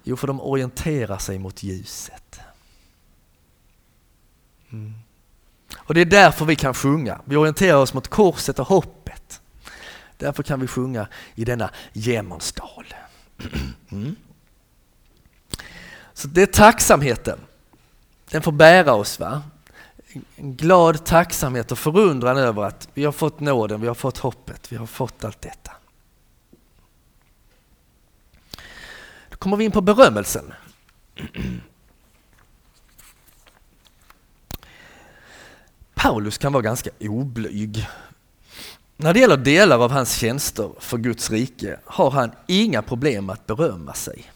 [0.03, 2.39] Jo, för de orienterar sig mot ljuset.
[4.71, 4.93] Mm.
[5.77, 7.21] Och det är därför vi kan sjunga.
[7.25, 9.41] Vi orienterar oss mot korset och hoppet.
[10.17, 12.93] Därför kan vi sjunga i denna Jämmernsdal.
[13.91, 14.15] Mm.
[16.13, 17.39] Så det är tacksamheten.
[18.29, 19.19] Den får bära oss.
[19.19, 19.41] va?
[20.35, 24.71] En glad tacksamhet och förundran över att vi har fått nåden, vi har fått hoppet,
[24.71, 25.71] vi har fått allt detta.
[29.39, 30.53] Kommer vi in på berömmelsen.
[35.93, 37.87] Paulus kan vara ganska oblyg.
[38.97, 43.47] När det gäller delar av hans tjänster för Guds rike har han inga problem att
[43.47, 44.31] berömma sig.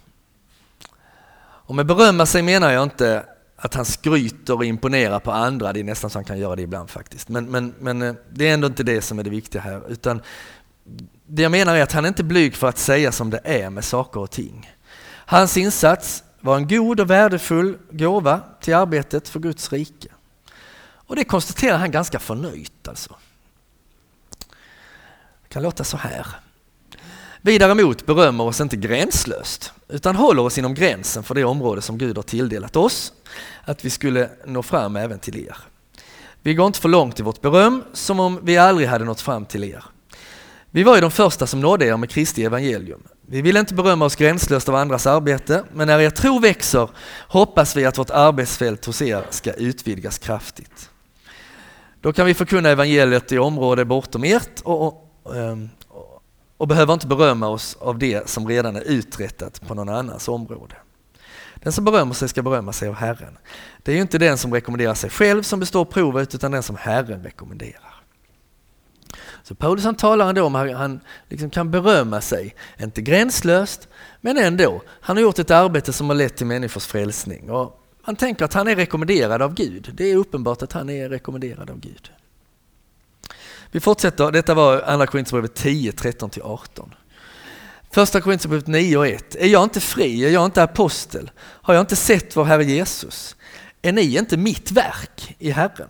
[1.66, 5.80] Och med berömma sig menar jag inte att han skryter och imponerar på andra, det
[5.80, 7.30] är nästan så han kan göra det ibland faktiskt.
[7.30, 9.92] Men, men, men eh, det är ändå inte det som är det viktiga här.
[9.92, 10.22] Utan
[11.26, 13.70] det jag menar är att han är inte blyg för att säga som det är
[13.70, 14.72] med saker och ting.
[15.26, 20.08] Hans insats var en god och värdefull gåva till arbetet för Guds rike.
[21.08, 23.16] Och det konstaterar han ganska förnöjt alltså.
[25.44, 26.28] Det kan låta så här.
[27.42, 31.98] Vi däremot berömmer oss inte gränslöst utan håller oss inom gränsen för det område som
[31.98, 33.14] Gud har tilldelat oss,
[33.66, 35.58] att vi skulle nå fram även till er.
[36.42, 39.46] Vi går inte för långt i vårt beröm som om vi aldrig hade nått fram
[39.46, 39.84] till er.
[40.72, 43.04] Vi var ju de första som nådde er med Kristi evangelium.
[43.28, 46.90] Vi vill inte berömma oss gränslöst av andras arbete, men när er tro växer
[47.28, 50.90] hoppas vi att vårt arbetsfält hos er ska utvidgas kraftigt.
[52.02, 55.12] Då kan vi förkunna evangeliet i område bortom ert och, och,
[55.88, 56.24] och,
[56.58, 60.76] och behöver inte berömma oss av det som redan är uträttat på någon annans område.
[61.56, 63.38] Den som berömmer sig ska berömma sig av Herren.
[63.84, 66.76] Det är ju inte den som rekommenderar sig själv som består provet utan den som
[66.76, 67.93] Herren rekommenderar.
[69.44, 73.88] Så Paulus han talar ändå om att han liksom kan berömma sig, inte gränslöst,
[74.22, 74.82] men ändå.
[74.88, 77.50] Han har gjort ett arbete som har lett till människors frälsning.
[77.52, 79.92] Och man tänker att han är rekommenderad av Gud.
[79.94, 82.12] Det är uppenbart att han är rekommenderad av Gud.
[83.72, 86.92] Vi fortsätter, detta var Andra Korinthierbrevet 10, 13-18.
[87.92, 89.36] Första Korinthierbrevet 9 och 1.
[89.36, 91.32] Är jag inte fri, är jag inte apostel?
[91.40, 93.36] Har jag inte sett vår Herre Jesus?
[93.82, 95.90] Är ni inte mitt verk i Herren?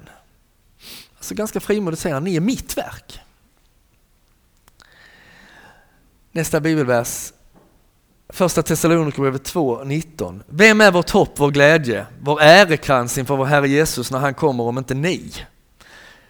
[1.18, 3.20] Alltså ganska frimodigt säger han, ni är mitt verk.
[6.36, 7.34] Nästa bibelvers,
[8.30, 10.44] första Thessalonikerbrevet 2, 19.
[10.48, 14.64] Vem är vårt hopp, vår glädje, vår ärekrans inför vår Herre Jesus när han kommer
[14.64, 15.34] om inte ni?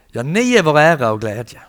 [0.07, 1.61] Ja, ni är vår ära och glädje.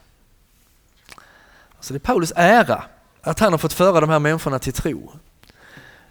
[1.80, 2.84] Så det är Paulus ära
[3.20, 5.12] att han har fått föra de här människorna till tro.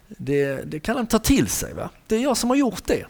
[0.08, 1.74] Det, det kan han ta till sig.
[1.74, 1.90] Va?
[2.06, 3.06] Det är jag som har gjort det.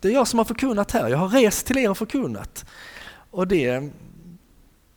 [0.00, 1.08] Det är jag som har förkunnat här.
[1.08, 2.64] Jag har rest till er och förkunnat.
[3.30, 3.90] Och det,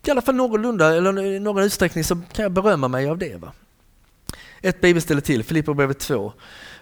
[0.08, 3.36] i alla fall någorlunda, eller i någon utsträckning så kan jag berömma mig av det.
[3.36, 3.52] Va?
[4.60, 6.32] Ett bibelställe till, Filipperbrevet 2,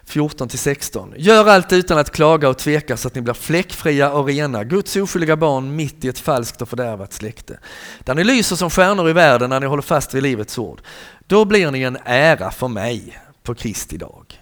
[0.07, 1.13] 14-16.
[1.17, 4.95] Gör allt utan att klaga och tveka så att ni blir fläckfria och rena, Guds
[4.95, 7.59] oskyldiga barn mitt i ett falskt och fördärvat släkte.
[7.99, 10.81] Där ni lyser som stjärnor i världen när ni håller fast vid livets ord.
[11.27, 14.41] Då blir ni en ära för mig på Kristi dag.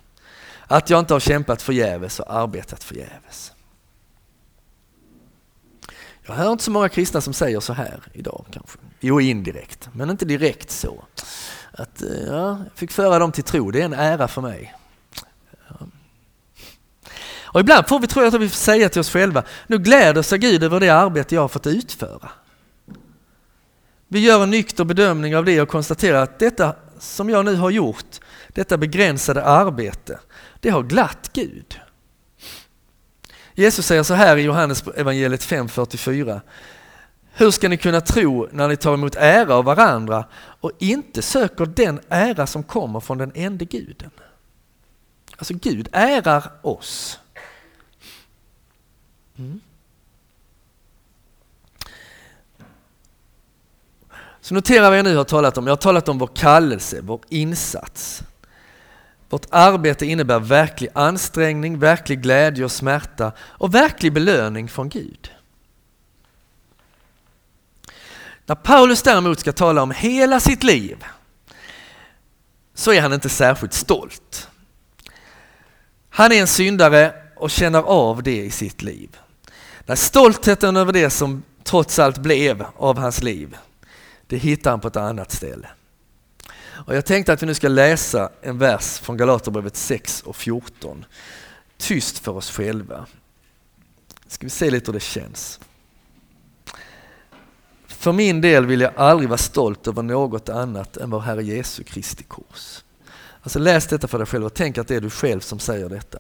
[0.68, 3.51] Att jag inte har kämpat förgäves och arbetat förgäves.
[6.32, 8.78] Jag hör inte så många kristna som säger så här idag kanske.
[9.00, 11.04] Jo, indirekt, men inte direkt så.
[11.72, 14.76] Att eh, ja, jag fick föra dem till tro, det är en ära för mig.
[17.44, 20.22] Och ibland får vi, tror jag att vi får säga till oss själva, nu gläder
[20.22, 22.30] sig Gud över det arbete jag har fått utföra.
[24.08, 27.70] Vi gör en nykter bedömning av det och konstaterar att detta som jag nu har
[27.70, 30.20] gjort, detta begränsade arbete,
[30.60, 31.80] det har glatt Gud.
[33.56, 36.42] Jesus säger så här i Johannes evangeliet 5.44.
[37.34, 41.66] Hur ska ni kunna tro när ni tar emot ära av varandra och inte söker
[41.66, 44.12] den ära som kommer från den enda guden?
[45.38, 47.20] Alltså Gud ärar oss.
[49.38, 49.62] Mm.
[54.42, 55.68] Så notera vad jag nu har talat om.
[55.68, 58.24] Jag har talat om vår kallelse, vår insats.
[59.32, 65.32] Vårt arbete innebär verklig ansträngning, verklig glädje och smärta och verklig belöning från Gud.
[68.46, 71.06] När Paulus däremot ska tala om hela sitt liv
[72.74, 74.48] så är han inte särskilt stolt.
[76.10, 79.18] Han är en syndare och känner av det i sitt liv.
[79.86, 83.58] När stoltheten över det som trots allt blev av hans liv,
[84.28, 85.70] det hittar han på ett annat ställe.
[86.86, 91.06] Och jag tänkte att vi nu ska läsa en vers från Galaterbrevet 6 och 14.
[91.78, 93.06] Tyst för oss själva.
[94.28, 95.60] Ska vi se lite hur det känns.
[97.88, 101.84] För min del vill jag aldrig vara stolt över något annat än vår Herre Jesu
[101.84, 102.84] Kristi kors.
[103.42, 105.90] Alltså läs detta för dig själv och tänk att det är du själv som säger
[105.90, 106.20] detta.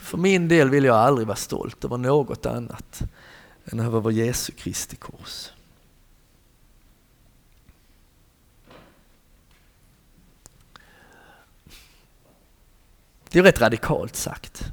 [0.00, 3.02] För min del vill jag aldrig vara stolt över något annat
[3.64, 5.50] än över vår Jesu Kristi kors.
[13.34, 14.64] Det är rätt radikalt sagt.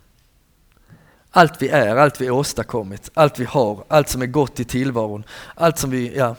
[1.32, 5.24] Allt vi är, allt vi åstadkommit, allt vi har, allt som är gott i tillvaron,
[5.56, 6.36] allt som vi, ja,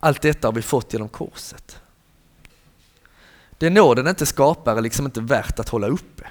[0.00, 1.80] allt detta har vi fått genom korset.
[3.58, 6.26] Det nåden inte skapar är liksom inte värt att hålla uppe.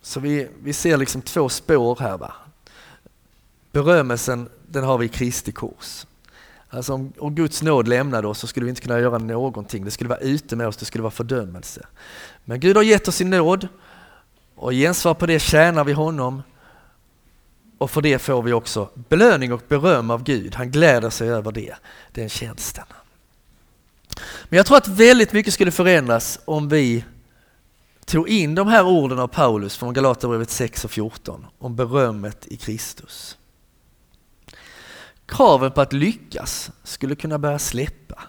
[0.00, 2.18] Så vi, vi ser liksom två spår här.
[2.18, 2.34] Va?
[3.72, 6.06] Berömmelsen den har vi i Kristi kors.
[6.74, 9.84] Alltså om, om Guds nåd lämnade oss så skulle vi inte kunna göra någonting.
[9.84, 11.86] Det skulle vara ute med oss, det skulle vara fördömelse.
[12.44, 13.68] Men Gud har gett oss sin nåd
[14.54, 16.42] och i gensvar på det tjänar vi honom
[17.78, 20.54] och för det får vi också belöning och beröm av Gud.
[20.54, 21.74] Han gläder sig över det,
[22.12, 22.84] den tjänsten.
[24.48, 27.04] Men jag tror att väldigt mycket skulle förändras om vi
[28.04, 32.56] tog in de här orden av Paulus från Galaterbrevet 6 och 14 om berömmet i
[32.56, 33.36] Kristus.
[35.32, 38.22] Kraven på att lyckas skulle kunna börja släppa.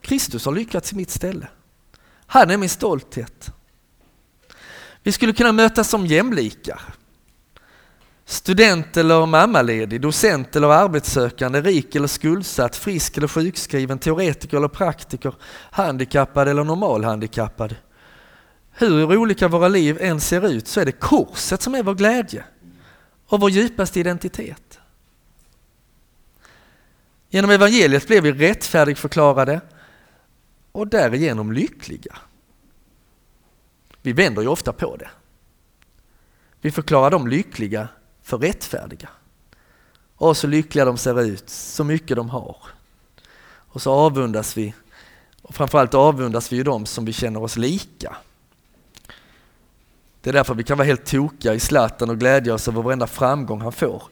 [0.00, 1.48] Kristus har lyckats i mitt ställe.
[2.26, 3.50] Han är min stolthet.
[5.02, 6.80] Vi skulle kunna mötas som jämlikar.
[8.24, 15.34] Student eller mammaledig, docent eller arbetssökande, rik eller skuldsatt, frisk eller sjukskriven, teoretiker eller praktiker,
[15.70, 17.76] handikappad eller normalhandikappad.
[18.70, 22.44] Hur olika våra liv än ser ut så är det korset som är vår glädje
[23.28, 24.80] och vår djupaste identitet.
[27.34, 29.60] Genom evangeliet blev vi rättfärdigförklarade
[30.72, 32.16] och därigenom lyckliga.
[34.02, 35.10] Vi vänder ju ofta på det.
[36.60, 37.88] Vi förklarar dem lyckliga
[38.22, 39.08] för rättfärdiga.
[40.16, 42.56] Och så lyckliga de ser ut, så mycket de har.
[43.46, 44.74] Och så avundas vi,
[45.42, 48.16] och framförallt avundas vi ju dem som vi känner oss lika.
[50.20, 53.06] Det är därför vi kan vara helt tokiga i Zlatan och glädja oss över varenda
[53.06, 54.02] framgång han får.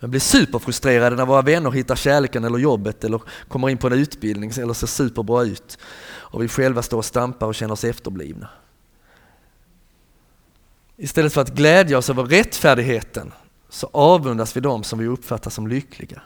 [0.00, 3.92] Men blir superfrustrerade när våra vänner hittar kärleken eller jobbet eller kommer in på en
[3.92, 8.48] utbildning eller ser superbra ut och vi själva står och stampar och känner oss efterblivna.
[10.96, 13.32] Istället för att glädja oss över rättfärdigheten
[13.68, 16.22] så avundas vi dem som vi uppfattar som lyckliga.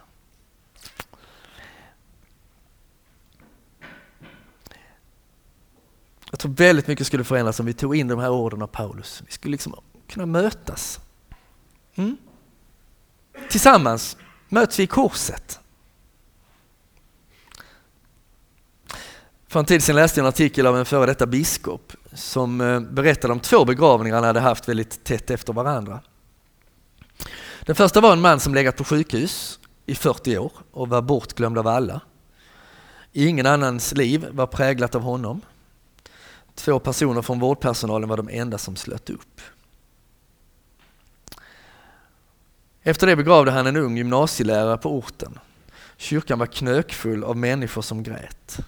[6.31, 9.23] Jag tror väldigt mycket skulle förändras om vi tog in de här orden av Paulus.
[9.27, 9.75] Vi skulle liksom
[10.09, 11.01] kunna mötas.
[11.95, 12.17] Mm.
[13.49, 14.17] Tillsammans
[14.49, 15.61] möts vi i korset.
[19.49, 22.81] För en tid sedan läste jag en artikel av en före detta biskop som eh,
[22.81, 26.01] berättade om två begravningar han hade haft väldigt tätt efter varandra.
[27.63, 31.59] Den första var en man som legat på sjukhus i 40 år och var bortglömd
[31.59, 32.01] av alla.
[33.13, 35.41] Ingen annans liv var präglat av honom.
[36.55, 39.41] Två personer från vårdpersonalen var de enda som slöt upp.
[42.88, 45.38] Efter det begravde han en ung gymnasielärare på orten.
[45.96, 48.59] Kyrkan var knökfull av människor som grät.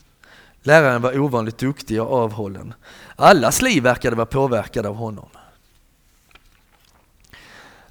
[0.63, 2.75] Läraren var ovanligt duktig och avhållen.
[3.17, 5.29] Allas liv verkade vara påverkade av honom.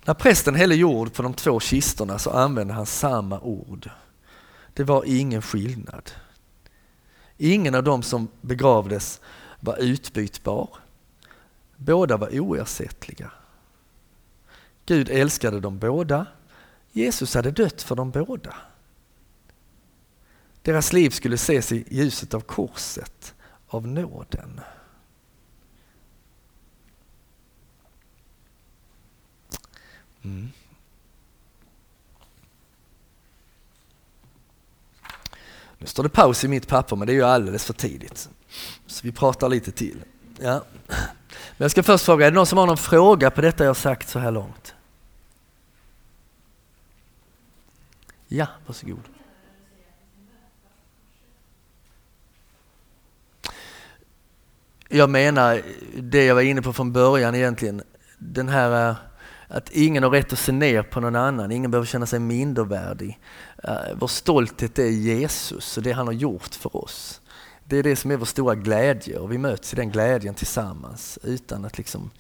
[0.06, 3.90] När prästen hällde jord på de två kistorna så använde han samma ord.
[4.74, 6.12] Det var ingen skillnad.
[7.38, 9.20] Ingen av dem som begravdes
[9.60, 10.70] var utbytbar.
[11.78, 13.32] Båda var oersättliga.
[14.90, 16.26] Gud älskade dem båda.
[16.92, 18.56] Jesus hade dött för dem båda.
[20.62, 23.34] Deras liv skulle ses i ljuset av korset,
[23.68, 24.62] av nåden.
[30.22, 30.50] Mm.
[35.78, 38.30] Nu står det paus i mitt papper men det är ju alldeles för tidigt.
[38.88, 40.04] Så vi pratar lite till.
[40.40, 40.64] Ja.
[40.88, 43.78] Men jag ska först fråga, är det någon som har någon fråga på detta jag
[43.78, 44.76] sagt så här långt?
[48.32, 49.00] Ja, varsågod.
[54.90, 55.62] Jag menar
[55.98, 57.84] det jag var inne på från början egentligen.
[58.18, 58.96] Den här eh,
[59.48, 63.20] att ingen har rätt att se ner på någon annan, ingen behöver känna sig mindervärdig.
[63.64, 67.22] Eh, vår stolthet är Jesus och det han har gjort för oss.
[67.64, 71.20] Det är det som är vår stora glädje och vi möts i den glädjen tillsammans
[71.24, 72.12] utan att liksom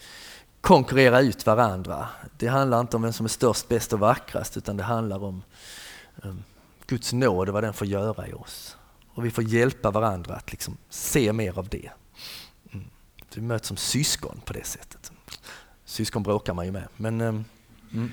[0.61, 2.07] konkurrera ut varandra.
[2.37, 5.43] Det handlar inte om vem som är störst, bäst och vackrast utan det handlar om
[6.23, 6.43] Ehm,
[6.87, 8.77] Guds nåd och vad den får göra i oss.
[9.13, 11.89] Och vi får hjälpa varandra att liksom se mer av det.
[12.71, 12.85] Mm.
[13.33, 15.11] Vi möts som syskon på det sättet.
[15.85, 17.45] Syskon bråkar man ju med, men um,
[17.93, 18.11] mm.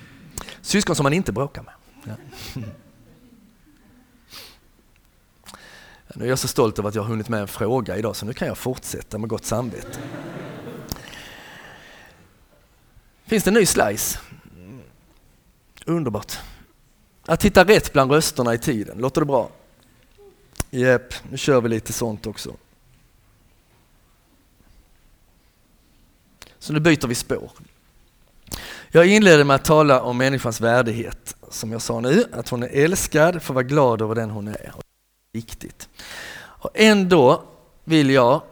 [0.62, 1.74] syskon som man inte bråkar med.
[2.04, 2.14] Ja.
[6.14, 8.26] Nu är jag så stolt över att jag har hunnit med en fråga idag så
[8.26, 9.98] nu kan jag fortsätta med gott samvete.
[13.24, 14.18] Finns det en ny slice?
[15.86, 16.38] Underbart.
[17.26, 19.50] Att hitta rätt bland rösterna i tiden, låter det bra?
[20.70, 22.56] Jep, nu kör vi lite sånt också.
[26.58, 27.50] Så nu byter vi spår.
[28.88, 32.68] Jag inledde med att tala om människans värdighet, som jag sa nu, att hon är
[32.68, 34.74] älskad, får vara glad över den hon är
[35.32, 35.88] viktigt.
[36.38, 37.44] Och ändå
[37.84, 38.42] vill jag,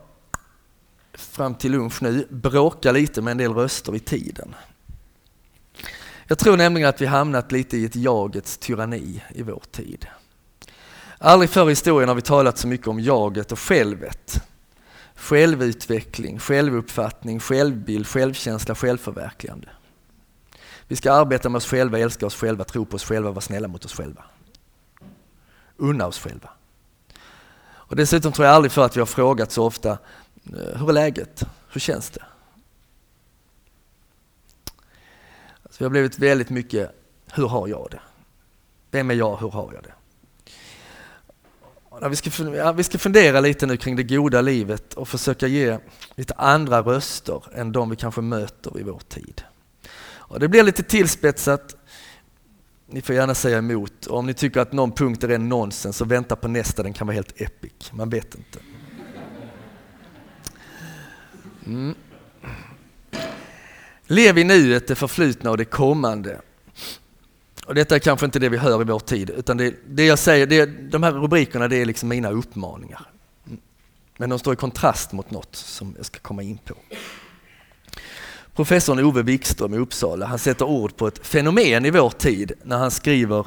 [1.12, 4.54] fram till lunch nu, bråka lite med en del röster i tiden.
[6.26, 10.06] Jag tror nämligen att vi hamnat lite i ett jagets tyranni i vår tid.
[11.18, 14.42] Aldrig förr i historien har vi talat så mycket om jaget och självet.
[15.14, 19.68] Självutveckling, självuppfattning, självbild, självkänsla, självförverkligande.
[20.88, 23.68] Vi ska arbeta med oss själva, älska oss själva, tro på oss själva, vara snälla
[23.68, 24.24] mot oss själva.
[25.76, 26.50] Unna oss själva.
[27.66, 30.92] Och dessutom tror jag aldrig för att vi har frågat så ofta, eh, hur är
[30.92, 31.42] läget?
[31.68, 32.22] Hur känns det?
[35.74, 36.90] Så vi har blivit väldigt mycket,
[37.32, 38.00] hur har jag det?
[38.90, 39.94] Vem är jag, hur har jag det?
[42.08, 45.78] Vi ska, fundera, vi ska fundera lite nu kring det goda livet och försöka ge
[46.14, 49.42] lite andra röster än de vi kanske möter i vår tid.
[50.06, 51.76] Och det blir lite tillspetsat,
[52.86, 54.06] ni får gärna säga emot.
[54.06, 56.92] Och om ni tycker att någon punkt är en nonsens så vänta på nästa, den
[56.92, 57.92] kan vara helt epic.
[57.92, 58.58] Man vet inte.
[61.66, 61.94] Mm.
[64.06, 66.40] Lev i nuet, det förflutna och det kommande.
[67.66, 70.18] Och detta är kanske inte det vi hör i vår tid, utan det, det jag
[70.18, 73.06] säger, det, de här rubrikerna det är liksom mina uppmaningar.
[74.16, 76.74] Men de står i kontrast mot något som jag ska komma in på.
[78.54, 82.78] Professorn Ove Wikström i Uppsala, han sätter ord på ett fenomen i vår tid när
[82.78, 83.46] han skriver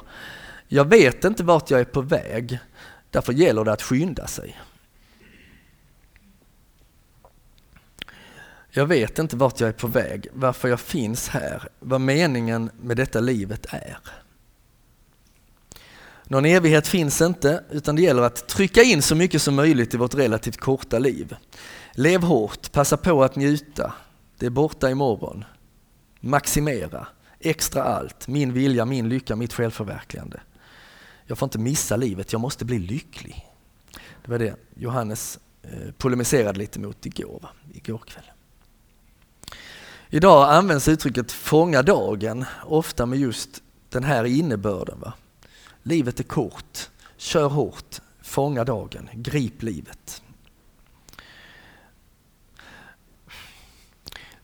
[0.67, 2.59] Jag vet inte vart jag är på väg,
[3.11, 4.57] därför gäller det att skynda sig.
[8.77, 12.97] Jag vet inte vart jag är på väg, varför jag finns här, vad meningen med
[12.97, 13.97] detta livet är.
[16.23, 19.97] Någon evighet finns inte, utan det gäller att trycka in så mycket som möjligt i
[19.97, 21.35] vårt relativt korta liv.
[21.91, 23.93] Lev hårt, passa på att njuta,
[24.37, 25.45] det är borta imorgon.
[26.19, 27.07] Maximera,
[27.39, 30.41] extra allt, min vilja, min lycka, mitt självförverkligande.
[31.25, 33.45] Jag får inte missa livet, jag måste bli lycklig.
[34.25, 38.25] Det var det Johannes eh, polemiserade lite mot igår, igår kväll.
[40.09, 43.49] Idag används uttrycket fånga dagen ofta med just
[43.89, 44.99] den här innebörden.
[44.99, 45.13] Va?
[45.83, 50.21] Livet är kort, kör hårt, fånga dagen, grip livet.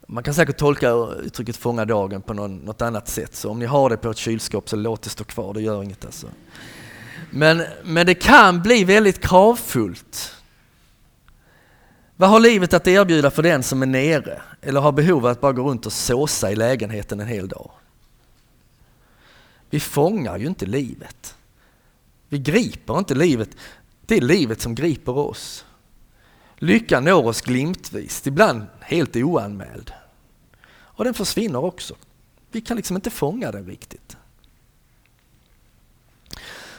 [0.07, 0.91] Man kan säkert tolka
[1.23, 4.17] uttrycket fånga dagen på någon, något annat sätt, så om ni har det på ett
[4.17, 6.27] kylskåp så låt det stå kvar, det gör inget alltså.
[7.31, 10.35] Men, men det kan bli väldigt kravfullt.
[12.15, 15.41] Vad har livet att erbjuda för den som är nere eller har behov av att
[15.41, 17.71] bara gå runt och såsa i lägenheten en hel dag?
[19.69, 21.35] Vi fångar ju inte livet.
[22.29, 23.49] Vi griper inte livet.
[24.05, 25.65] Det är livet som griper oss.
[26.57, 29.91] Lyckan når oss glimtvis, ibland helt oanmäld.
[30.71, 31.95] Och den försvinner också.
[32.51, 34.17] Vi kan liksom inte fånga den riktigt.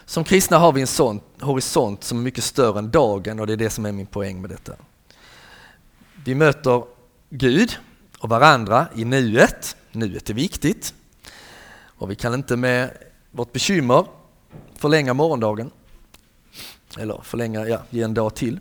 [0.05, 3.53] Som kristna har vi en sån horisont som är mycket större än dagen och det
[3.53, 4.72] är det som är min poäng med detta.
[6.25, 6.85] Vi möter
[7.31, 7.79] Gud
[8.18, 9.77] och varandra i nuet.
[9.93, 10.95] Nuet är viktigt.
[11.85, 12.97] Och vi kan inte med
[13.31, 14.07] vårt bekymmer
[14.75, 15.70] förlänga morgondagen.
[16.99, 18.61] Eller förlänga, ja, ge en dag till.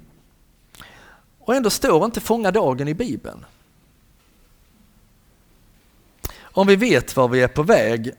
[1.39, 3.45] Och ändå står inte fånga dagen i Bibeln.
[6.39, 8.11] Om vi vet var vi är på väg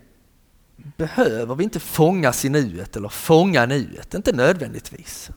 [0.77, 5.31] behöver vi inte fångas i nuet eller fånga nuet, inte nödvändigtvis.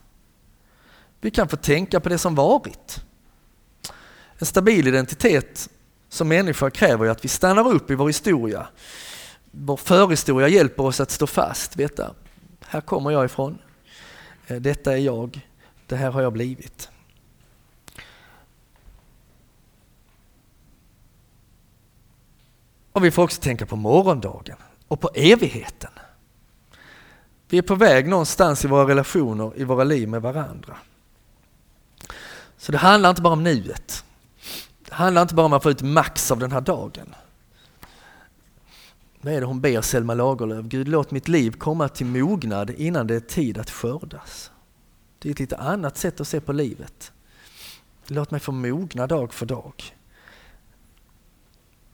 [1.22, 3.03] Vi kan få tänka på det som varit.
[4.38, 5.70] En stabil identitet
[6.10, 8.68] som människa kräver ju att vi stannar upp i vår historia.
[9.52, 12.14] Vår förhistoria hjälper oss att stå fast, veta,
[12.66, 13.58] här kommer jag ifrån,
[14.48, 15.48] eh, detta är jag,
[15.86, 16.90] det här har jag blivit.
[22.92, 24.58] Och vi får också tänka på morgondagen
[24.88, 25.92] och på evigheten.
[27.50, 30.78] Vi är på väg någonstans i våra relationer, i våra liv med varandra.
[32.58, 34.04] Så det handlar inte bara om nuet.
[34.88, 37.16] Det handlar inte bara om att få ut max av den här dagen.
[39.22, 40.66] Vad är det hon ber Selma Lagerlöf?
[40.66, 44.52] Gud låt mitt liv komma till mognad innan det är tid att skördas.
[45.20, 47.12] Det är ett lite annat sätt att se på livet.
[48.08, 49.84] Låt mig få mogna dag för dag.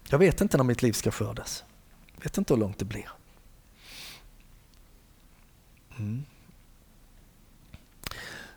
[0.09, 1.63] Jag vet inte när mitt liv ska skördas.
[2.15, 3.09] Jag vet inte hur långt det blir.
[5.97, 6.23] Mm.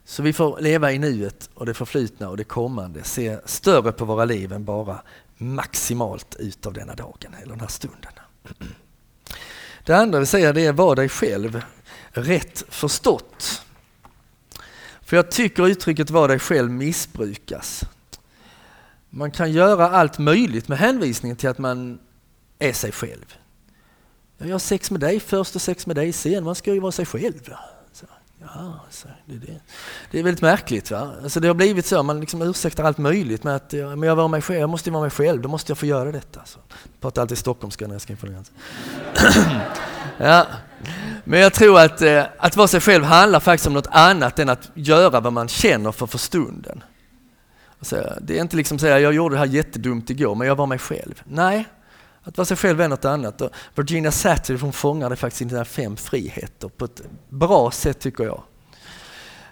[0.09, 4.04] Så vi får leva i nuet och det förflutna och det kommande, se större på
[4.04, 5.02] våra liv än bara
[5.36, 8.12] maximalt ut av denna dagen eller den här stunden.
[9.84, 11.62] Det andra vi säger det är var dig själv
[12.11, 13.62] rätt förstått.
[15.02, 17.82] För jag tycker uttrycket var dig själv missbrukas.
[19.11, 21.98] Man kan göra allt möjligt med hänvisning till att man
[22.59, 23.34] är sig själv.
[24.38, 26.92] Jag har sex med dig först och sex med dig sen, man ska ju vara
[26.92, 27.54] sig själv.
[28.41, 29.61] Ja, så, det, det.
[30.11, 30.91] det är väldigt märkligt.
[30.91, 31.12] Va?
[31.22, 34.28] Alltså det har blivit så, man liksom ursäktar allt möjligt med att men jag, var
[34.28, 36.41] mig själv, jag måste vara mig själv, då måste jag få göra detta.
[36.45, 36.59] Så.
[36.68, 38.37] Jag pratar alltid stockholmska när jag ska inför
[40.18, 40.47] ja.
[41.24, 44.49] Men jag tror att, eh, att vara sig själv handlar faktiskt om något annat än
[44.49, 46.82] att göra vad man känner för för stunden.
[47.78, 50.57] Alltså, det är inte liksom att säga jag gjorde det här jättedumt igår men jag
[50.57, 51.22] var mig själv.
[51.24, 51.66] Nej,
[52.27, 53.41] att vara sig själv är något annat.
[53.41, 58.43] Och Virginia Satir hon fångade faktiskt sina fem friheter på ett bra sätt tycker jag.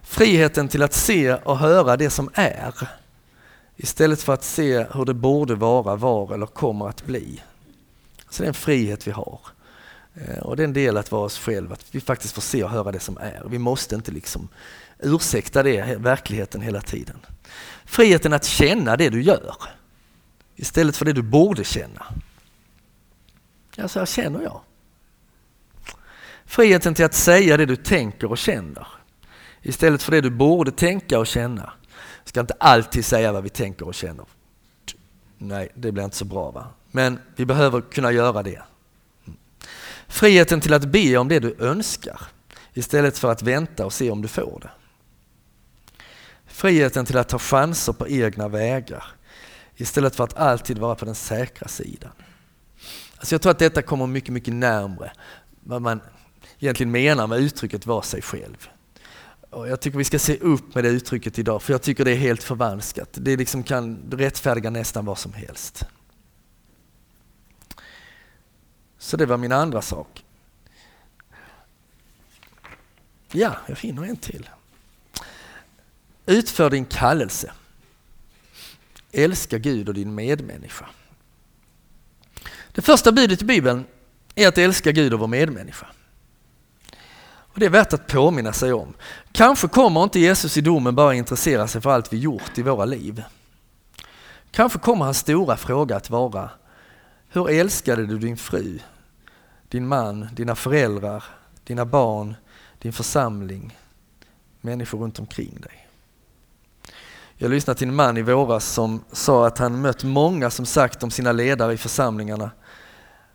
[0.02, 2.74] Friheten till att se och höra det som är
[3.76, 7.42] istället för att se hur det borde vara, var eller kommer att bli.
[8.30, 9.40] Så det är en frihet vi har.
[10.14, 12.64] Eh, och det är en del att vara oss själva, att vi faktiskt får se
[12.64, 13.42] och höra det som är.
[13.48, 14.48] Vi måste inte liksom
[14.98, 17.16] ursäkta det, verkligheten hela tiden.
[17.84, 19.54] Friheten att känna det du gör
[20.56, 22.06] istället för det du borde känna.
[23.76, 24.60] Ja, så här känner jag.
[26.46, 28.86] Friheten till att säga det du tänker och känner
[29.62, 31.72] istället för det du borde tänka och känna.
[32.22, 34.26] Jag ska inte alltid säga vad vi tänker och känner.
[35.38, 36.66] Nej, det blir inte så bra va.
[36.90, 38.62] Men vi behöver kunna göra det.
[39.26, 39.38] Mm.
[40.08, 42.20] Friheten till att be om det du önskar
[42.74, 44.70] istället för att vänta och se om du får det.
[46.46, 49.04] Friheten till att ta chanser på egna vägar
[49.76, 52.12] istället för att alltid vara på den säkra sidan.
[53.24, 55.12] Alltså jag tror att detta kommer mycket, mycket närmre
[55.60, 56.00] vad man
[56.58, 58.68] egentligen menar med uttrycket vara sig själv.
[59.50, 62.10] Och jag tycker vi ska se upp med det uttrycket idag, för jag tycker det
[62.10, 63.08] är helt förvanskat.
[63.12, 65.86] Det liksom kan rättfärdiga nästan vad som helst.
[68.98, 70.24] Så det var min andra sak.
[73.32, 74.50] Ja, jag finner en till.
[76.26, 77.52] Utför din kallelse.
[79.12, 80.86] Älska Gud och din medmänniska.
[82.74, 83.84] Det första budet i Bibeln
[84.34, 85.86] är att älska Gud och vår medmänniska.
[87.26, 88.94] Och Det är värt att påminna sig om.
[89.32, 92.84] Kanske kommer inte Jesus i domen bara intressera sig för allt vi gjort i våra
[92.84, 93.22] liv.
[94.50, 96.50] Kanske kommer hans stora fråga att vara,
[97.28, 98.78] hur älskade du din fru,
[99.68, 101.24] din man, dina föräldrar,
[101.64, 102.34] dina barn,
[102.78, 103.78] din församling,
[104.60, 105.83] människor runt omkring dig?
[107.36, 111.02] Jag lyssnade till en man i våras som sa att han mött många som sagt
[111.02, 112.50] om sina ledare i församlingarna.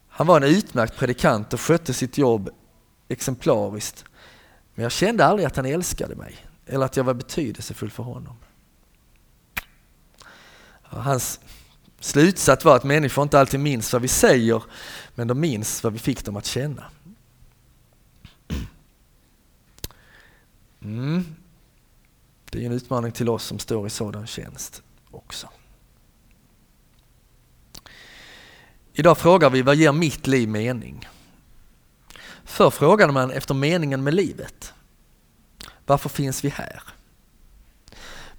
[0.10, 2.50] Han var en utmärkt predikant och skötte sitt jobb
[3.08, 4.06] exemplariskt.
[4.76, 8.36] Men jag kände aldrig att han älskade mig eller att jag var betydelsefull för honom.
[10.82, 11.39] Hans
[12.00, 14.64] slutsats var att människor inte alltid minns vad vi säger,
[15.16, 16.84] men de minns vad vi fick dem att känna.
[20.82, 21.36] Mm.
[22.52, 24.82] Det är en utmaning till oss som står i sådan tjänst
[25.12, 25.50] också.
[28.93, 31.10] Idag frågar vi vad ger mitt liv mening?
[32.43, 34.74] Förr frågade man efter meningen med livet.
[35.86, 36.84] Varför finns vi här?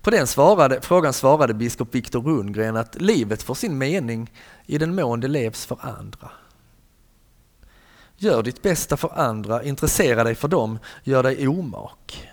[0.02, 4.32] På den svarade, frågan svarade biskop Viktor Rundgren att livet får sin mening
[4.66, 6.30] i den mån det levs för andra.
[8.16, 12.29] Gör ditt bästa för andra, intressera dig för dem, gör dig omak.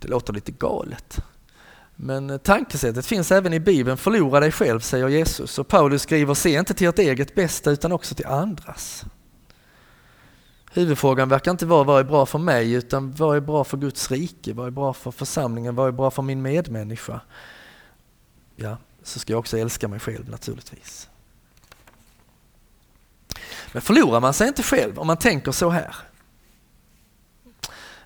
[0.00, 1.24] Det låter lite galet.
[1.96, 3.96] Men eh, tankesättet finns även i Bibeln.
[3.96, 5.58] Förlora dig själv, säger Jesus.
[5.58, 9.04] Och Paulus skriver, se inte till ert eget bästa utan också till andras.
[10.72, 14.10] Huvudfrågan verkar inte vara vad är bra för mig utan vad är bra för Guds
[14.10, 17.20] rike, vad är bra för församlingen, vad är bra för min medmänniska.
[18.56, 21.08] Ja, så ska jag också älska mig själv naturligtvis.
[23.72, 25.96] Men förlorar man sig inte själv om man tänker så här?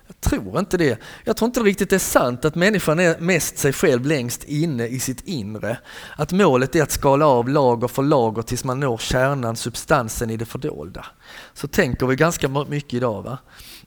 [0.07, 0.99] Jag tror inte det.
[1.23, 4.87] Jag tror inte riktigt det är sant att människan är mest sig själv längst inne
[4.87, 5.77] i sitt inre.
[6.15, 10.37] Att målet är att skala av lager för lager tills man når kärnan, substansen i
[10.37, 11.05] det fördolda.
[11.53, 13.21] Så tänker vi ganska mycket idag.
[13.21, 13.37] Va?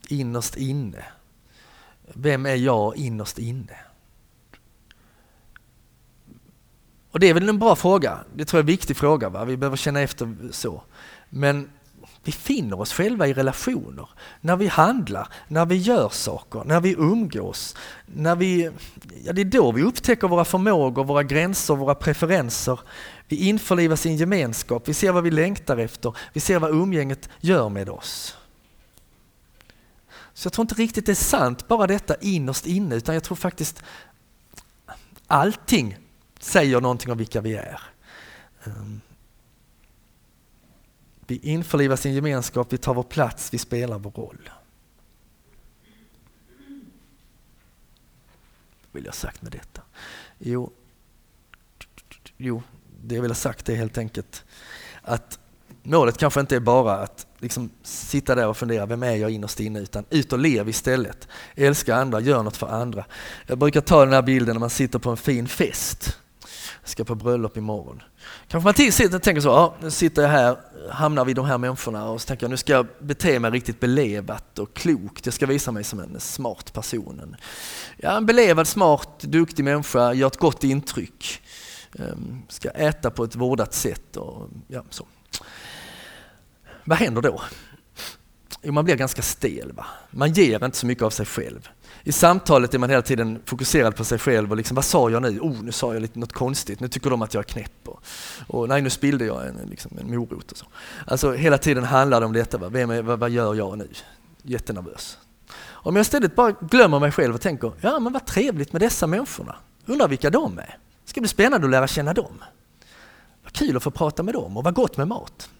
[0.08, 1.04] Innerst inne.
[2.12, 3.76] Vem är jag innerst inne?
[7.10, 8.18] Och det är väl en bra fråga.
[8.34, 9.28] Det tror jag är en viktig fråga.
[9.28, 9.44] Va?
[9.44, 10.82] Vi behöver känna efter så.
[11.30, 11.70] Men
[12.24, 14.08] vi finner oss själva i relationer.
[14.40, 17.76] När vi handlar, när vi gör saker, när vi umgås.
[18.06, 18.70] När vi,
[19.24, 22.80] ja, det är då vi upptäcker våra förmågor, våra gränser, våra preferenser.
[23.28, 27.28] Vi införlivas i en gemenskap, vi ser vad vi längtar efter, vi ser vad umgänget
[27.40, 28.36] gör med oss.
[30.34, 33.36] Så jag tror inte riktigt det är sant bara detta innerst inne, utan jag tror
[33.36, 33.82] faktiskt
[35.26, 35.98] allting
[36.40, 37.80] säger någonting om vilka vi är.
[38.64, 39.00] Um,
[41.30, 44.50] vi införlivas i en gemenskap, vi tar vår plats, vi spelar vår roll.
[48.82, 49.82] Vad vill jag ha sagt med detta?
[50.38, 50.72] Jo,
[52.36, 52.62] jo,
[53.02, 54.44] det jag vill ha sagt är helt enkelt
[55.02, 55.38] att
[55.82, 59.60] målet kanske inte är bara att liksom sitta där och fundera, vem är jag innerst
[59.60, 59.80] inne?
[59.80, 61.28] Utan ut och lev istället.
[61.54, 63.04] Älska andra, gör något för andra.
[63.46, 66.16] Jag brukar ta den här bilden när man sitter på en fin fest.
[66.80, 68.02] Jag ska på bröllop imorgon.
[68.48, 70.56] Kanske man sitter tänker så, ja, nu sitter jag här,
[70.90, 73.80] hamnar vid de här människorna och så tänker jag nu ska jag bete mig riktigt
[73.80, 75.26] belevat och klokt.
[75.26, 77.36] Jag ska visa mig som en smart person.
[77.96, 81.42] Ja, en belevad, smart, duktig människa, gör ett gott intryck.
[81.92, 85.06] Um, ska äta på ett vårdat sätt och ja, så.
[86.84, 87.42] Vad händer då?
[88.62, 89.72] Jo, man blir ganska stel.
[89.72, 89.86] Va?
[90.10, 91.68] Man ger inte så mycket av sig själv.
[92.08, 95.22] I samtalet är man hela tiden fokuserad på sig själv och liksom, vad sa jag
[95.22, 95.40] nu?
[95.40, 97.88] Oh, nu sa jag lite något konstigt, nu tycker de att jag är knäpp.
[97.88, 98.02] Och,
[98.46, 100.66] och nej, nu spillde jag en, liksom, en morot och så.
[101.06, 102.68] Alltså hela tiden handlar det om detta, va?
[102.68, 103.88] Vem är, vad, vad gör jag nu?
[104.42, 105.18] Jättenervös.
[105.66, 109.06] Om jag istället bara glömmer mig själv och tänker, ja men vad trevligt med dessa
[109.06, 109.56] människorna.
[109.86, 110.78] Undrar vilka de är.
[111.04, 112.44] Det ska bli spännande att lära känna dem.
[113.42, 115.50] Vad kul att få prata med dem och vad gott med mat.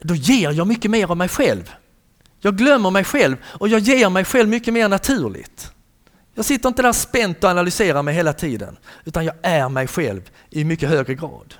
[0.00, 1.70] Då ger jag mycket mer av mig själv
[2.44, 5.72] jag glömmer mig själv och jag ger mig själv mycket mer naturligt.
[6.34, 10.30] Jag sitter inte där spänt och analyserar mig hela tiden, utan jag är mig själv
[10.50, 11.54] i mycket högre grad.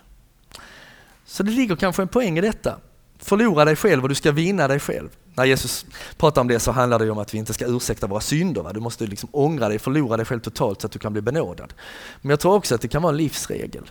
[1.27, 2.79] Så det ligger kanske en poäng i detta.
[3.19, 5.09] Förlora dig själv och du ska vinna dig själv.
[5.35, 8.21] När Jesus pratar om det så handlar det om att vi inte ska ursäkta våra
[8.21, 8.63] synder.
[8.63, 8.73] Va?
[8.73, 11.75] Du måste liksom ångra dig, förlora dig själv totalt så att du kan bli benådad.
[12.21, 13.91] Men jag tror också att det kan vara en livsregel.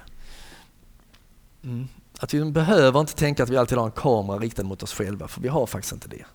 [1.64, 1.88] Mm.
[2.20, 5.28] Att vi behöver inte tänka att vi alltid har en kamera riktad mot oss själva,
[5.28, 6.26] för vi har faktiskt inte det.